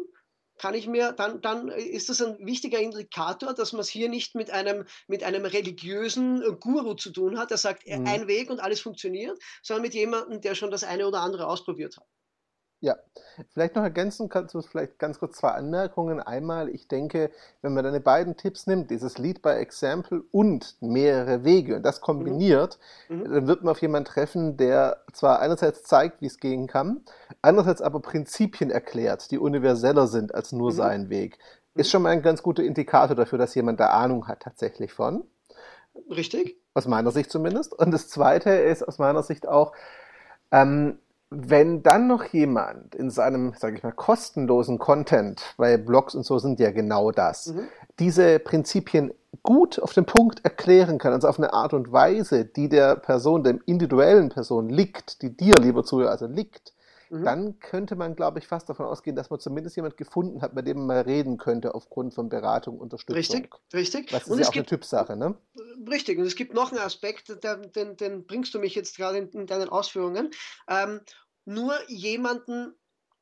[0.60, 4.36] kann ich mir, dann, dann ist das ein wichtiger Indikator, dass man es hier nicht
[4.36, 8.06] mit einem, mit einem religiösen Guru zu tun hat, der sagt, mhm.
[8.06, 11.98] ein Weg und alles funktioniert, sondern mit jemandem, der schon das eine oder andere ausprobiert
[11.98, 12.06] hat.
[12.82, 12.96] Ja,
[13.54, 16.22] vielleicht noch ergänzen kannst du vielleicht ganz kurz zwei Anmerkungen.
[16.22, 17.30] Einmal, ich denke,
[17.62, 22.00] wenn man deine beiden Tipps nimmt, dieses Lead by Example und mehrere Wege und das
[22.00, 23.26] kombiniert, mhm.
[23.26, 27.02] dann wird man auf jemanden treffen, der zwar einerseits zeigt, wie es gehen kann,
[27.42, 30.76] andererseits aber Prinzipien erklärt, die universeller sind als nur mhm.
[30.76, 31.38] sein Weg.
[31.76, 31.92] Ist mhm.
[31.92, 35.26] schon mal ein ganz guter Indikator dafür, dass jemand da Ahnung hat tatsächlich von.
[36.10, 36.56] Richtig.
[36.74, 37.74] Aus meiner Sicht zumindest.
[37.74, 39.74] Und das Zweite ist aus meiner Sicht auch,
[40.52, 41.00] ähm,
[41.32, 46.40] wenn dann noch jemand in seinem, sage ich mal, kostenlosen Content, weil Blogs und so
[46.40, 47.68] sind ja genau das, mhm.
[48.00, 49.14] diese Prinzipien
[49.44, 53.44] gut auf den Punkt erklären kann, also auf eine Art und Weise, die der Person,
[53.44, 56.74] der individuellen Person liegt, die dir, lieber Zuhörer, also liegt,
[57.10, 57.24] mhm.
[57.24, 60.68] dann könnte man, glaube ich, fast davon ausgehen, dass man zumindest jemand gefunden hat, mit
[60.68, 63.18] dem man mal reden könnte aufgrund von Beratung, Unterstützung.
[63.18, 64.10] Richtig, richtig.
[64.10, 65.38] Das ist und ja auch gibt, eine Typsache, ne?
[65.90, 69.18] Richtig, und es gibt noch einen Aspekt, den, den, den bringst du mich jetzt gerade
[69.18, 70.32] in, in deinen Ausführungen.
[70.68, 71.02] Ähm,
[71.46, 72.76] nur jemanden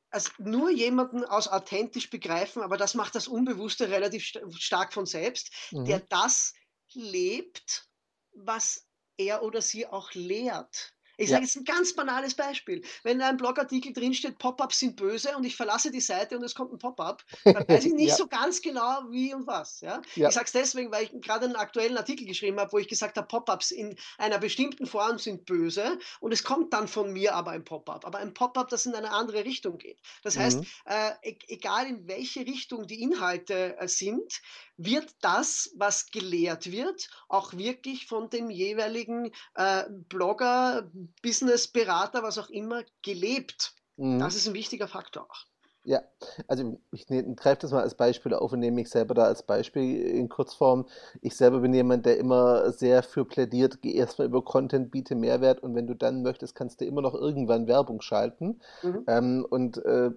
[0.10, 5.06] also nur jemanden aus authentisch begreifen, aber das macht das Unbewusste relativ st stark von
[5.06, 5.84] selbst, mhm.
[5.84, 6.54] der das
[6.94, 7.90] lebt,
[8.34, 10.94] was er oder sie auch lehrt.
[11.18, 11.46] Ich sage ja.
[11.46, 12.84] jetzt ein ganz banales Beispiel.
[13.04, 16.54] Wenn in einem Blogartikel drinsteht, Pop-ups sind böse und ich verlasse die Seite und es
[16.54, 18.16] kommt ein Pop-up, dann weiß ich nicht ja.
[18.16, 19.82] so ganz genau, wie und was.
[19.82, 20.02] Ja?
[20.16, 23.18] Ich sage es deswegen, weil ich gerade einen aktuellen Artikel geschrieben habe, wo ich gesagt
[23.18, 27.52] habe, Pop-ups in einer bestimmten Form sind böse und es kommt dann von mir aber
[27.52, 28.06] ein Pop-up.
[28.06, 30.00] Aber ein Pop-up, das in eine andere Richtung geht.
[30.24, 30.68] Das heißt, mhm.
[30.86, 34.42] äh, e-, egal in welche Richtung die Inhalte äh, sind,
[34.78, 40.90] wird das, was gelehrt wird, auch wirklich von dem jeweiligen äh, Blogger,
[41.22, 43.76] Businessberater, was auch immer, gelebt.
[43.98, 44.20] Mhm.
[44.20, 45.46] Das ist ein wichtiger Faktor auch.
[45.88, 46.02] Ja,
[46.50, 49.44] also ich ne, greife das mal als Beispiel auf und nehme mich selber da als
[49.44, 50.86] Beispiel in Kurzform.
[51.22, 55.64] Ich selber bin jemand, der immer sehr für plädiert, geh erstmal über Content, biete Mehrwert
[55.64, 58.60] und wenn du dann möchtest, kannst du immer noch irgendwann Werbung schalten.
[58.84, 59.04] Mhm.
[59.08, 60.12] Ähm, und äh,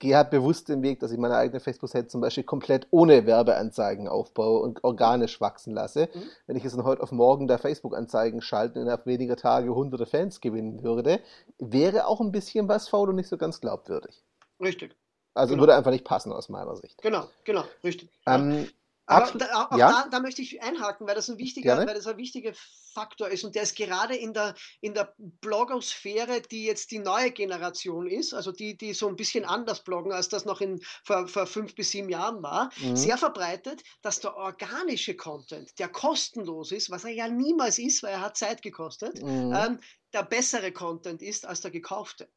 [0.00, 4.08] gehe halt bewusst den Weg, dass ich meine eigene Facebook-Seite zum Beispiel komplett ohne Werbeanzeigen
[4.08, 6.08] aufbaue und organisch wachsen lasse.
[6.12, 6.22] Mhm.
[6.48, 10.06] Wenn ich jetzt von heute auf morgen da Facebook-Anzeigen schalten und innerhalb weniger Tage hunderte
[10.06, 11.20] Fans gewinnen würde,
[11.60, 14.24] wäre auch ein bisschen was faul und nicht so ganz glaubwürdig.
[14.60, 14.96] Richtig.
[15.34, 15.62] Also genau.
[15.62, 17.00] würde einfach nicht passen aus meiner Sicht.
[17.02, 18.08] Genau, genau, richtig.
[18.26, 18.68] Ähm,
[19.08, 19.88] aber da, auch ja?
[19.88, 22.52] da, da, möchte ich einhaken, weil das ein wichtiger, weil das ein wichtiger
[22.92, 27.30] Faktor ist und der ist gerade in der, in der Blogosphäre, die jetzt die neue
[27.30, 31.28] Generation ist, also die, die so ein bisschen anders bloggen, als das noch in, vor,
[31.28, 32.96] vor fünf bis sieben Jahren war, mhm.
[32.96, 38.14] sehr verbreitet, dass der organische Content, der kostenlos ist, was er ja niemals ist, weil
[38.14, 39.54] er hat Zeit gekostet, mhm.
[39.54, 39.80] ähm,
[40.12, 42.28] der bessere Content ist als der gekaufte.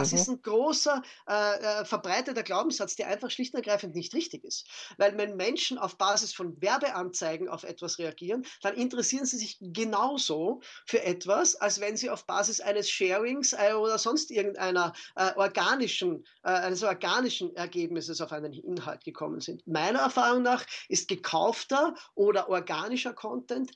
[0.00, 0.18] Das mhm.
[0.18, 4.66] ist ein großer, äh, äh, verbreiteter Glaubenssatz, der einfach schlicht und ergreifend nicht richtig ist.
[4.98, 10.60] Weil wenn Menschen auf Basis von Werbeanzeigen auf etwas reagieren, dann interessieren sie sich genauso
[10.86, 16.24] für etwas, als wenn sie auf Basis eines Sharings äh, oder sonst irgendeiner äh, organischen,
[16.42, 19.66] äh, eines organischen Ergebnisses auf einen Inhalt gekommen sind.
[19.66, 23.72] Meiner Erfahrung nach ist gekaufter oder organischer Content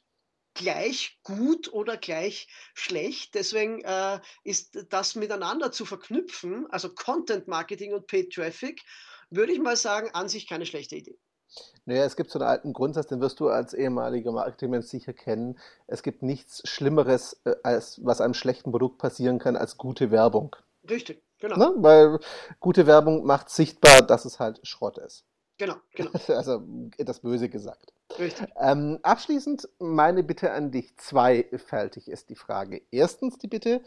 [0.55, 3.35] gleich gut oder gleich schlecht.
[3.35, 8.83] Deswegen äh, ist das miteinander zu verknüpfen, also Content Marketing und Paid Traffic,
[9.31, 11.19] würde ich mal sagen, an sich keine schlechte Idee.
[11.85, 15.59] Naja, es gibt so einen alten Grundsatz, den wirst du als ehemaliger Marketingmensch sicher kennen.
[15.87, 20.55] Es gibt nichts Schlimmeres, äh, als was einem schlechten Produkt passieren kann, als gute Werbung.
[20.89, 21.57] Richtig, genau.
[21.57, 21.75] Ne?
[21.79, 22.21] Weil
[22.61, 25.25] gute Werbung macht sichtbar, dass es halt Schrott ist.
[25.61, 26.11] Genau, genau.
[26.29, 26.63] Also
[26.97, 27.93] etwas böse gesagt.
[28.19, 28.49] Richtig.
[28.57, 30.97] Ähm, abschließend meine Bitte an dich.
[30.97, 32.81] Zweifältig ist die Frage.
[32.91, 33.83] Erstens die Bitte,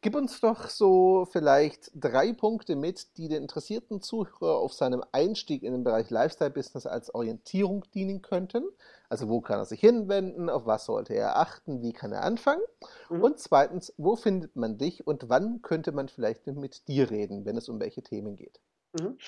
[0.00, 5.62] gib uns doch so vielleicht drei Punkte mit, die den interessierten Zuhörer auf seinem Einstieg
[5.62, 8.64] in den Bereich Lifestyle-Business als Orientierung dienen könnten.
[9.08, 12.62] Also wo kann er sich hinwenden, auf was sollte er achten, wie kann er anfangen?
[13.10, 13.22] Mhm.
[13.22, 17.56] Und zweitens, wo findet man dich und wann könnte man vielleicht mit dir reden, wenn
[17.56, 18.58] es um welche Themen geht?
[18.98, 19.18] Mhm.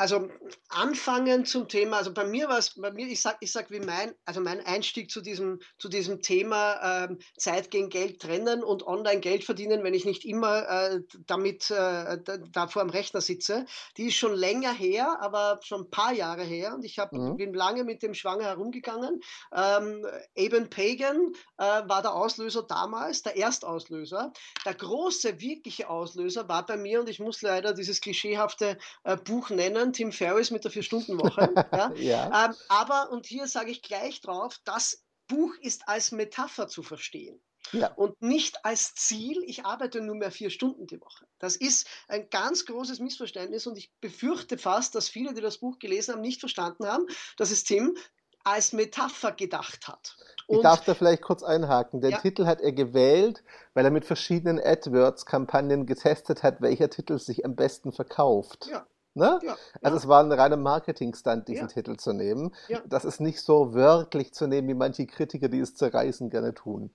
[0.00, 0.30] Also
[0.70, 3.80] anfangen zum Thema, also bei mir war es, bei mir, ich sag, ich sag, wie
[3.80, 8.86] mein, also mein Einstieg zu diesem, zu diesem Thema ähm, Zeit gegen Geld trennen und
[8.86, 13.20] online Geld verdienen, wenn ich nicht immer äh, damit äh, da, da vor dem Rechner
[13.20, 13.66] sitze,
[13.98, 17.36] die ist schon länger her, aber schon ein paar Jahre her und ich hab, Mhm.
[17.36, 19.20] bin lange mit dem Schwanger herumgegangen.
[19.54, 24.32] Ähm, Eben Pagan äh, war der Auslöser damals, der Erstauslöser.
[24.64, 29.50] Der große, wirkliche Auslöser war bei mir, und ich muss leider dieses klischeehafte äh, Buch
[29.50, 31.52] nennen, Tim Ferriss mit der Vier-Stunden-Woche.
[31.72, 31.92] ja.
[31.96, 32.46] Ja.
[32.46, 37.40] ähm, aber, und hier sage ich gleich drauf, das Buch ist als Metapher zu verstehen
[37.72, 37.92] Ja.
[37.94, 41.26] und nicht als Ziel, ich arbeite nur mehr vier Stunden die Woche.
[41.38, 45.78] Das ist ein ganz großes Missverständnis und ich befürchte fast, dass viele, die das Buch
[45.78, 47.96] gelesen haben, nicht verstanden haben, dass es Tim
[48.42, 50.16] als Metapher gedacht hat.
[50.48, 52.00] Ich Und darf da vielleicht kurz einhaken.
[52.00, 52.18] Den Ja.
[52.20, 57.54] Titel hat er gewählt, weil er mit verschiedenen AdWords-Kampagnen getestet hat, welcher Titel sich am
[57.54, 58.66] besten verkauft.
[58.70, 58.86] Ja.
[59.14, 59.40] Ne?
[59.42, 61.72] ja, Also ja, es war ein reiner Marketing-Stunt, diesen Ja.
[61.72, 62.54] Titel zu nehmen.
[62.86, 66.90] Das ist nicht so wörtlich zu nehmen, wie manche Kritiker, die es zerreißen, gerne tun.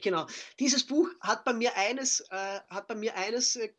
[0.00, 0.26] Genau.
[0.60, 3.70] Dieses Buch hat bei mir eines, äh, hat bei mir eines äh,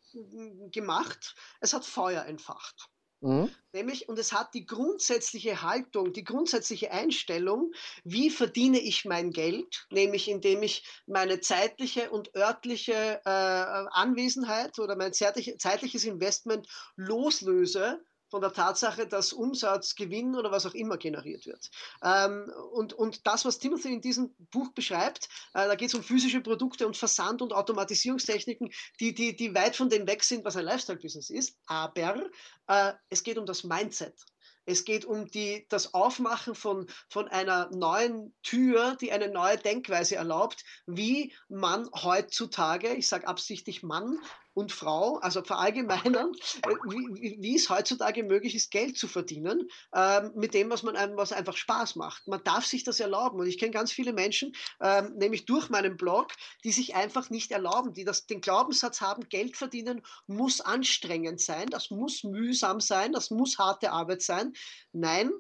[0.72, 1.36] gemacht.
[1.62, 2.90] Es hat Feuer entfacht.
[3.22, 3.50] Mhm.
[3.74, 7.72] Nämlich, und es hat die grundsätzliche Haltung, die grundsätzliche Einstellung,
[8.04, 14.96] wie verdiene ich mein Geld, nämlich indem ich meine zeitliche und örtliche äh, Anwesenheit oder
[14.96, 20.98] mein zeitliche, zeitliches Investment loslöse von der Tatsache, dass Umsatz, Gewinn oder was auch immer
[20.98, 21.70] generiert wird.
[22.04, 26.04] Ähm, und, und das, was Timothy in diesem Buch beschreibt, äh, da geht es um
[26.04, 30.56] physische Produkte und Versand- und Automatisierungstechniken, die, die, die weit von dem weg sind, was
[30.56, 31.58] ein Lifestyle-Business ist.
[31.66, 32.30] Aber
[32.68, 34.16] äh, es geht um das Mindset.
[34.70, 40.16] Es geht um die, das Aufmachen von, von einer neuen Tür, die eine neue Denkweise
[40.16, 44.20] erlaubt, wie man heutzutage, ich sage absichtlich Mann
[44.60, 46.32] und Frau, also verallgemeinern,
[46.68, 50.84] äh, wie, wie, wie es heutzutage möglich ist, Geld zu verdienen ähm, mit dem, was
[50.84, 52.28] man einem, was einfach Spaß macht.
[52.28, 53.40] Man darf sich das erlauben.
[53.40, 57.52] Und ich kenne ganz viele Menschen, ähm, nämlich durch meinen Blog, die sich einfach nicht
[57.52, 63.14] erlauben, die das, den Glaubenssatz haben, Geld verdienen muss anstrengend sein, das muss mühsam sein,
[63.14, 64.54] das muss harte Arbeit sein.
[64.92, 65.32] Nein,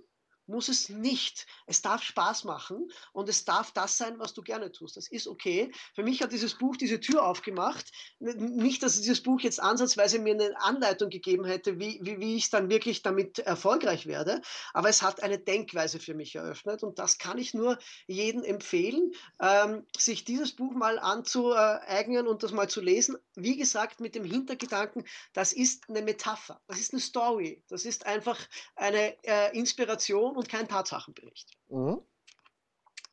[0.49, 1.45] muss es nicht.
[1.65, 4.97] Es darf Spaß machen und es darf das sein, was du gerne tust.
[4.97, 5.71] Das ist okay.
[5.93, 7.91] Für mich hat dieses Buch diese Tür aufgemacht.
[8.19, 12.49] Nicht, dass dieses Buch jetzt ansatzweise mir eine Anleitung gegeben hätte, wie, wie, wie ich
[12.49, 14.41] dann wirklich damit erfolgreich werde,
[14.73, 19.11] aber es hat eine Denkweise für mich eröffnet und das kann ich nur jedem empfehlen,
[19.41, 23.17] ähm, sich dieses Buch mal anzueignen und das mal zu lesen.
[23.35, 28.05] Wie gesagt, mit dem Hintergedanken, das ist eine Metapher, das ist eine Story, das ist
[28.05, 28.39] einfach
[28.75, 31.51] eine äh, Inspiration und kein Tatsachenbericht.
[31.69, 32.01] Mhm.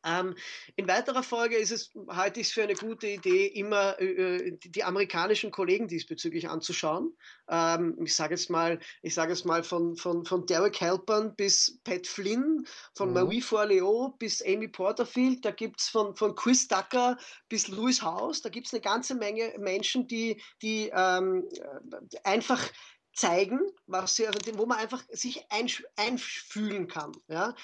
[0.06, 0.36] Ähm,
[0.76, 4.70] in weiterer Folge ist es, halte ich es für eine gute Idee, immer äh, die,
[4.70, 7.16] die, amerikanischen Kollegen diesbezüglich anzuschauen.
[7.48, 11.80] Ähm, ich sage jetzt mal, ich sage jetzt mal von, von, von Derek Halpern bis
[11.82, 13.14] Pat Flynn, von mhm.
[13.14, 18.42] Marie Forleo bis Amy Porterfield, da gibt es von, von Chris Ducker bis Louis House,
[18.42, 21.48] da gibt es eine ganze Menge Menschen, die, die ähm,
[22.22, 22.62] einfach
[23.16, 25.46] zeigen, was sie, also wo man einfach sich
[25.96, 27.12] einfühlen kann.
[27.28, 27.54] Ja?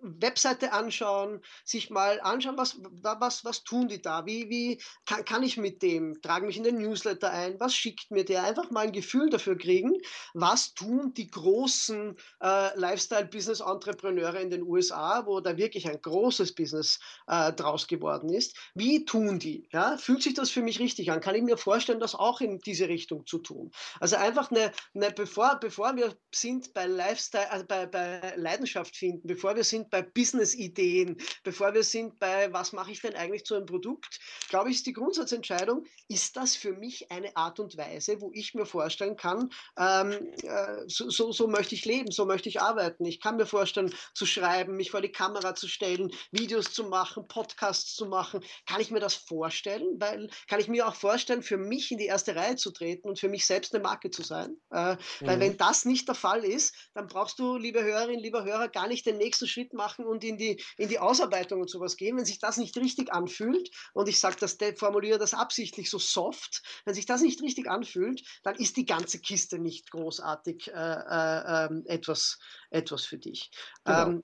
[0.00, 5.42] Webseite anschauen, sich mal anschauen, was, was, was tun die da, wie, wie kann, kann
[5.42, 8.86] ich mit dem, trage mich in den Newsletter ein, was schickt mir der, einfach mal
[8.86, 9.92] ein Gefühl dafür kriegen,
[10.34, 17.00] was tun die großen äh, Lifestyle-Business-Entrepreneure in den USA, wo da wirklich ein großes Business
[17.26, 21.20] äh, draus geworden ist, wie tun die, ja, fühlt sich das für mich richtig an,
[21.20, 23.70] kann ich mir vorstellen, das auch in diese Richtung zu tun.
[24.00, 29.26] Also einfach eine, eine bevor, bevor wir sind bei Lifestyle, also bei, bei Leidenschaft finden,
[29.26, 33.54] bevor wir sind bei Business-Ideen, bevor wir sind bei, was mache ich denn eigentlich zu
[33.54, 38.20] einem Produkt, glaube ich, ist die Grundsatzentscheidung, ist das für mich eine Art und Weise,
[38.20, 42.48] wo ich mir vorstellen kann, ähm, äh, so, so, so möchte ich leben, so möchte
[42.48, 43.04] ich arbeiten.
[43.04, 47.26] Ich kann mir vorstellen, zu schreiben, mich vor die Kamera zu stellen, Videos zu machen,
[47.28, 48.40] Podcasts zu machen.
[48.66, 49.96] Kann ich mir das vorstellen?
[49.98, 53.18] Weil kann ich mir auch vorstellen, für mich in die erste Reihe zu treten und
[53.18, 54.56] für mich selbst eine Marke zu sein?
[54.70, 54.98] Äh, mhm.
[55.20, 58.88] Weil wenn das nicht der Fall ist, dann brauchst du, liebe Hörerinnen, lieber Hörer, gar
[58.88, 62.26] nicht den nächsten Schritt machen und in die, in die Ausarbeitung und sowas gehen, wenn
[62.26, 66.94] sich das nicht richtig anfühlt, und ich sage das, formuliere das absichtlich so soft, wenn
[66.94, 71.84] sich das nicht richtig anfühlt, dann ist die ganze Kiste nicht großartig äh, äh, ähm,
[71.86, 72.38] etwas,
[72.70, 73.50] etwas für dich.
[73.84, 74.06] Genau.
[74.06, 74.22] Ähm,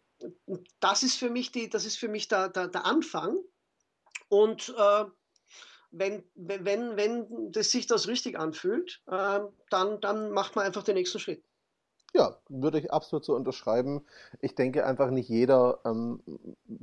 [0.80, 3.38] das ist für mich, die, das ist für mich der, der, der Anfang.
[4.28, 5.04] Und äh,
[5.90, 9.40] wenn, wenn, wenn das sich das richtig anfühlt, äh,
[9.70, 11.44] dann, dann macht man einfach den nächsten Schritt.
[12.14, 14.02] Ja, würde ich absolut so unterschreiben.
[14.40, 16.20] Ich denke einfach nicht jeder, ähm,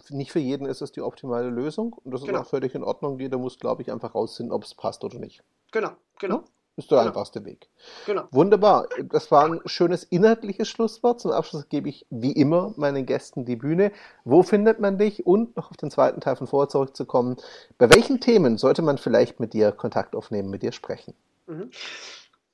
[0.09, 2.41] nicht für jeden ist es die optimale Lösung und das ist genau.
[2.41, 3.17] auch völlig in Ordnung.
[3.19, 5.43] Jeder muss, glaube ich, einfach rausfinden, ob es passt oder nicht.
[5.71, 6.35] Genau, genau.
[6.37, 6.43] Ja?
[6.77, 7.09] ist der genau.
[7.09, 7.69] einfachste Weg.
[8.05, 8.27] Genau.
[8.31, 8.87] Wunderbar.
[9.03, 11.19] Das war ein schönes inhaltliches Schlusswort.
[11.19, 13.91] Zum Abschluss gebe ich wie immer meinen Gästen die Bühne.
[14.23, 15.25] Wo findet man dich?
[15.25, 17.37] Und noch auf den zweiten Teil von vorher zurückzukommen.
[17.77, 21.13] Bei welchen Themen sollte man vielleicht mit dir Kontakt aufnehmen, mit dir sprechen?
[21.47, 21.71] Mhm.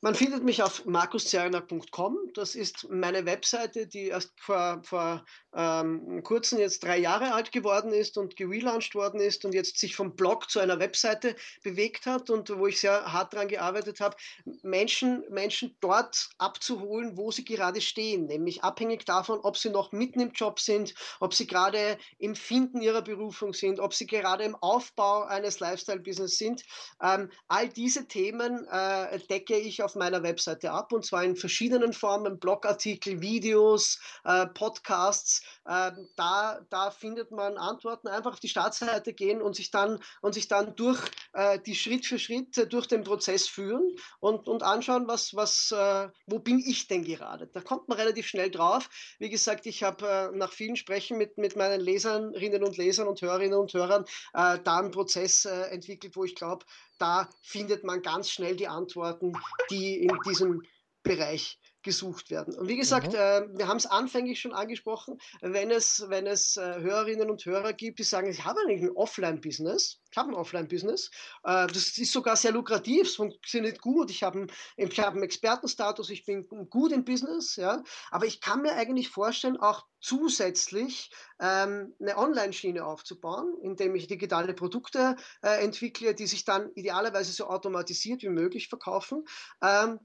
[0.02, 2.18] Man findet mich auf markuszerner.com.
[2.36, 5.26] Das ist meine Webseite, die erst vor, vor
[5.56, 9.96] ähm, kurzem jetzt drei Jahre alt geworden ist und gelauncht worden ist und jetzt sich
[9.96, 14.16] vom Blog zu einer Webseite bewegt hat und wo ich sehr hart daran gearbeitet habe,
[14.62, 20.20] Menschen, Menschen dort abzuholen, wo sie gerade stehen, nämlich abhängig davon, ob sie noch mitten
[20.20, 24.56] im Job sind, ob sie gerade im Finden ihrer Berufung sind, ob sie gerade im
[24.56, 26.64] Aufbau eines Lifestyle-Business sind.
[27.02, 31.94] Ähm, all diese Themen äh, decke ich auf meiner Webseite ab und zwar in verschiedenen
[31.94, 38.08] Formen, Blogartikel, Videos, äh, Podcasts, ähm, da, da findet man Antworten.
[38.08, 41.00] Einfach auf die Startseite gehen und sich dann, und sich dann durch
[41.34, 45.72] äh, die Schritt für Schritt äh, durch den Prozess führen und, und anschauen, was, was,
[45.72, 47.48] äh, wo bin ich denn gerade.
[47.48, 48.90] Da kommt man relativ schnell drauf.
[49.20, 53.22] Wie gesagt, ich habe äh, nach vielen Sprechen mit, mit meinen Leserinnen und Lesern und
[53.22, 56.66] Hörerinnen und Hörern äh, da einen Prozess äh, entwickelt, wo ich glaube,
[56.98, 59.34] da findet man ganz schnell die Antworten,
[59.70, 60.64] die in diesem
[61.04, 62.54] Bereich gesucht werden.
[62.54, 63.16] Und wie gesagt, mhm.
[63.16, 67.72] äh, wir haben es anfänglich schon angesprochen, wenn es, wenn es äh, Hörerinnen und Hörer
[67.72, 71.10] gibt, die sagen, ich habe eigentlich ein Offline-Business, ich habe ein Offline-Business,
[71.46, 76.10] äh, das ist sogar sehr lukrativ, es funktioniert gut, ich habe einen, hab einen Expertenstatus,
[76.10, 77.82] ich bin gut im Business, ja,
[78.12, 81.10] aber ich kann mir eigentlich vorstellen, auch zusätzlich
[81.40, 87.48] ähm, eine Online-Schiene aufzubauen, indem ich digitale Produkte äh, entwickle, die sich dann idealerweise so
[87.48, 89.24] automatisiert wie möglich verkaufen.
[89.62, 90.00] Ähm,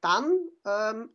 [0.00, 0.32] dann
[0.64, 1.10] ähm,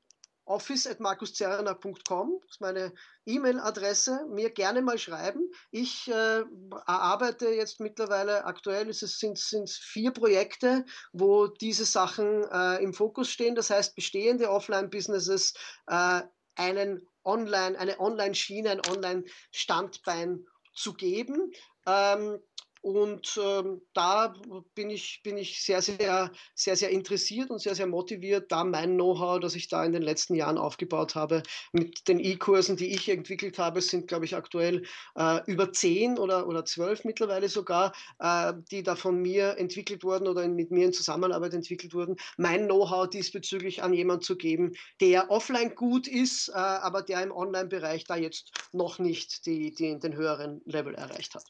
[0.46, 2.94] office.markuszerner.com, ist meine
[3.26, 5.50] E-Mail-Adresse, mir gerne mal schreiben.
[5.72, 6.44] Ich äh,
[6.86, 12.94] arbeite jetzt mittlerweile, aktuell ist es, sind es vier Projekte, wo diese Sachen äh, im
[12.94, 13.56] Fokus stehen.
[13.56, 15.54] Das heißt, bestehende Offline-Businesses
[15.88, 16.22] äh,
[16.56, 21.52] einen Online, eine Online-Schiene, ein Online-Standbein zu geben.
[21.86, 22.40] Ähm,
[22.84, 24.34] und ähm, da
[24.76, 28.96] bin ich, bin ich sehr, sehr, sehr, sehr interessiert und sehr, sehr motiviert, da mein
[28.96, 33.08] Know-how, das ich da in den letzten Jahren aufgebaut habe, mit den E-Kursen, die ich
[33.08, 34.84] entwickelt habe, sind, glaube ich, aktuell
[35.16, 40.28] äh, über zehn oder, oder zwölf mittlerweile sogar, äh, die da von mir entwickelt wurden
[40.28, 45.32] oder mit mir in Zusammenarbeit entwickelt wurden, mein Know-how diesbezüglich an jemanden zu geben, der
[45.32, 50.18] offline gut ist, äh, aber der im Online-Bereich da jetzt noch nicht die, die, den
[50.18, 51.46] höheren Level erreicht hat.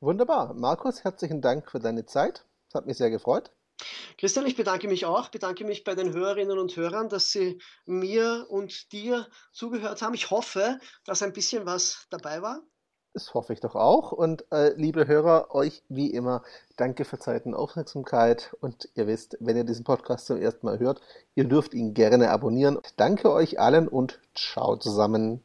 [0.00, 0.54] Wunderbar.
[0.54, 2.44] Markus, herzlichen Dank für deine Zeit.
[2.68, 3.50] Es hat mich sehr gefreut.
[4.16, 8.46] Christian, ich bedanke mich auch, bedanke mich bei den Hörerinnen und Hörern, dass sie mir
[8.48, 10.14] und dir zugehört haben.
[10.14, 12.60] Ich hoffe, dass ein bisschen was dabei war.
[13.14, 14.12] Das hoffe ich doch auch.
[14.12, 16.42] Und äh, liebe Hörer, euch wie immer
[16.76, 18.54] danke für Zeit und Aufmerksamkeit.
[18.60, 21.00] Und ihr wisst, wenn ihr diesen Podcast zum ersten Mal hört,
[21.34, 22.78] ihr dürft ihn gerne abonnieren.
[22.96, 25.42] Danke euch allen und ciao zusammen.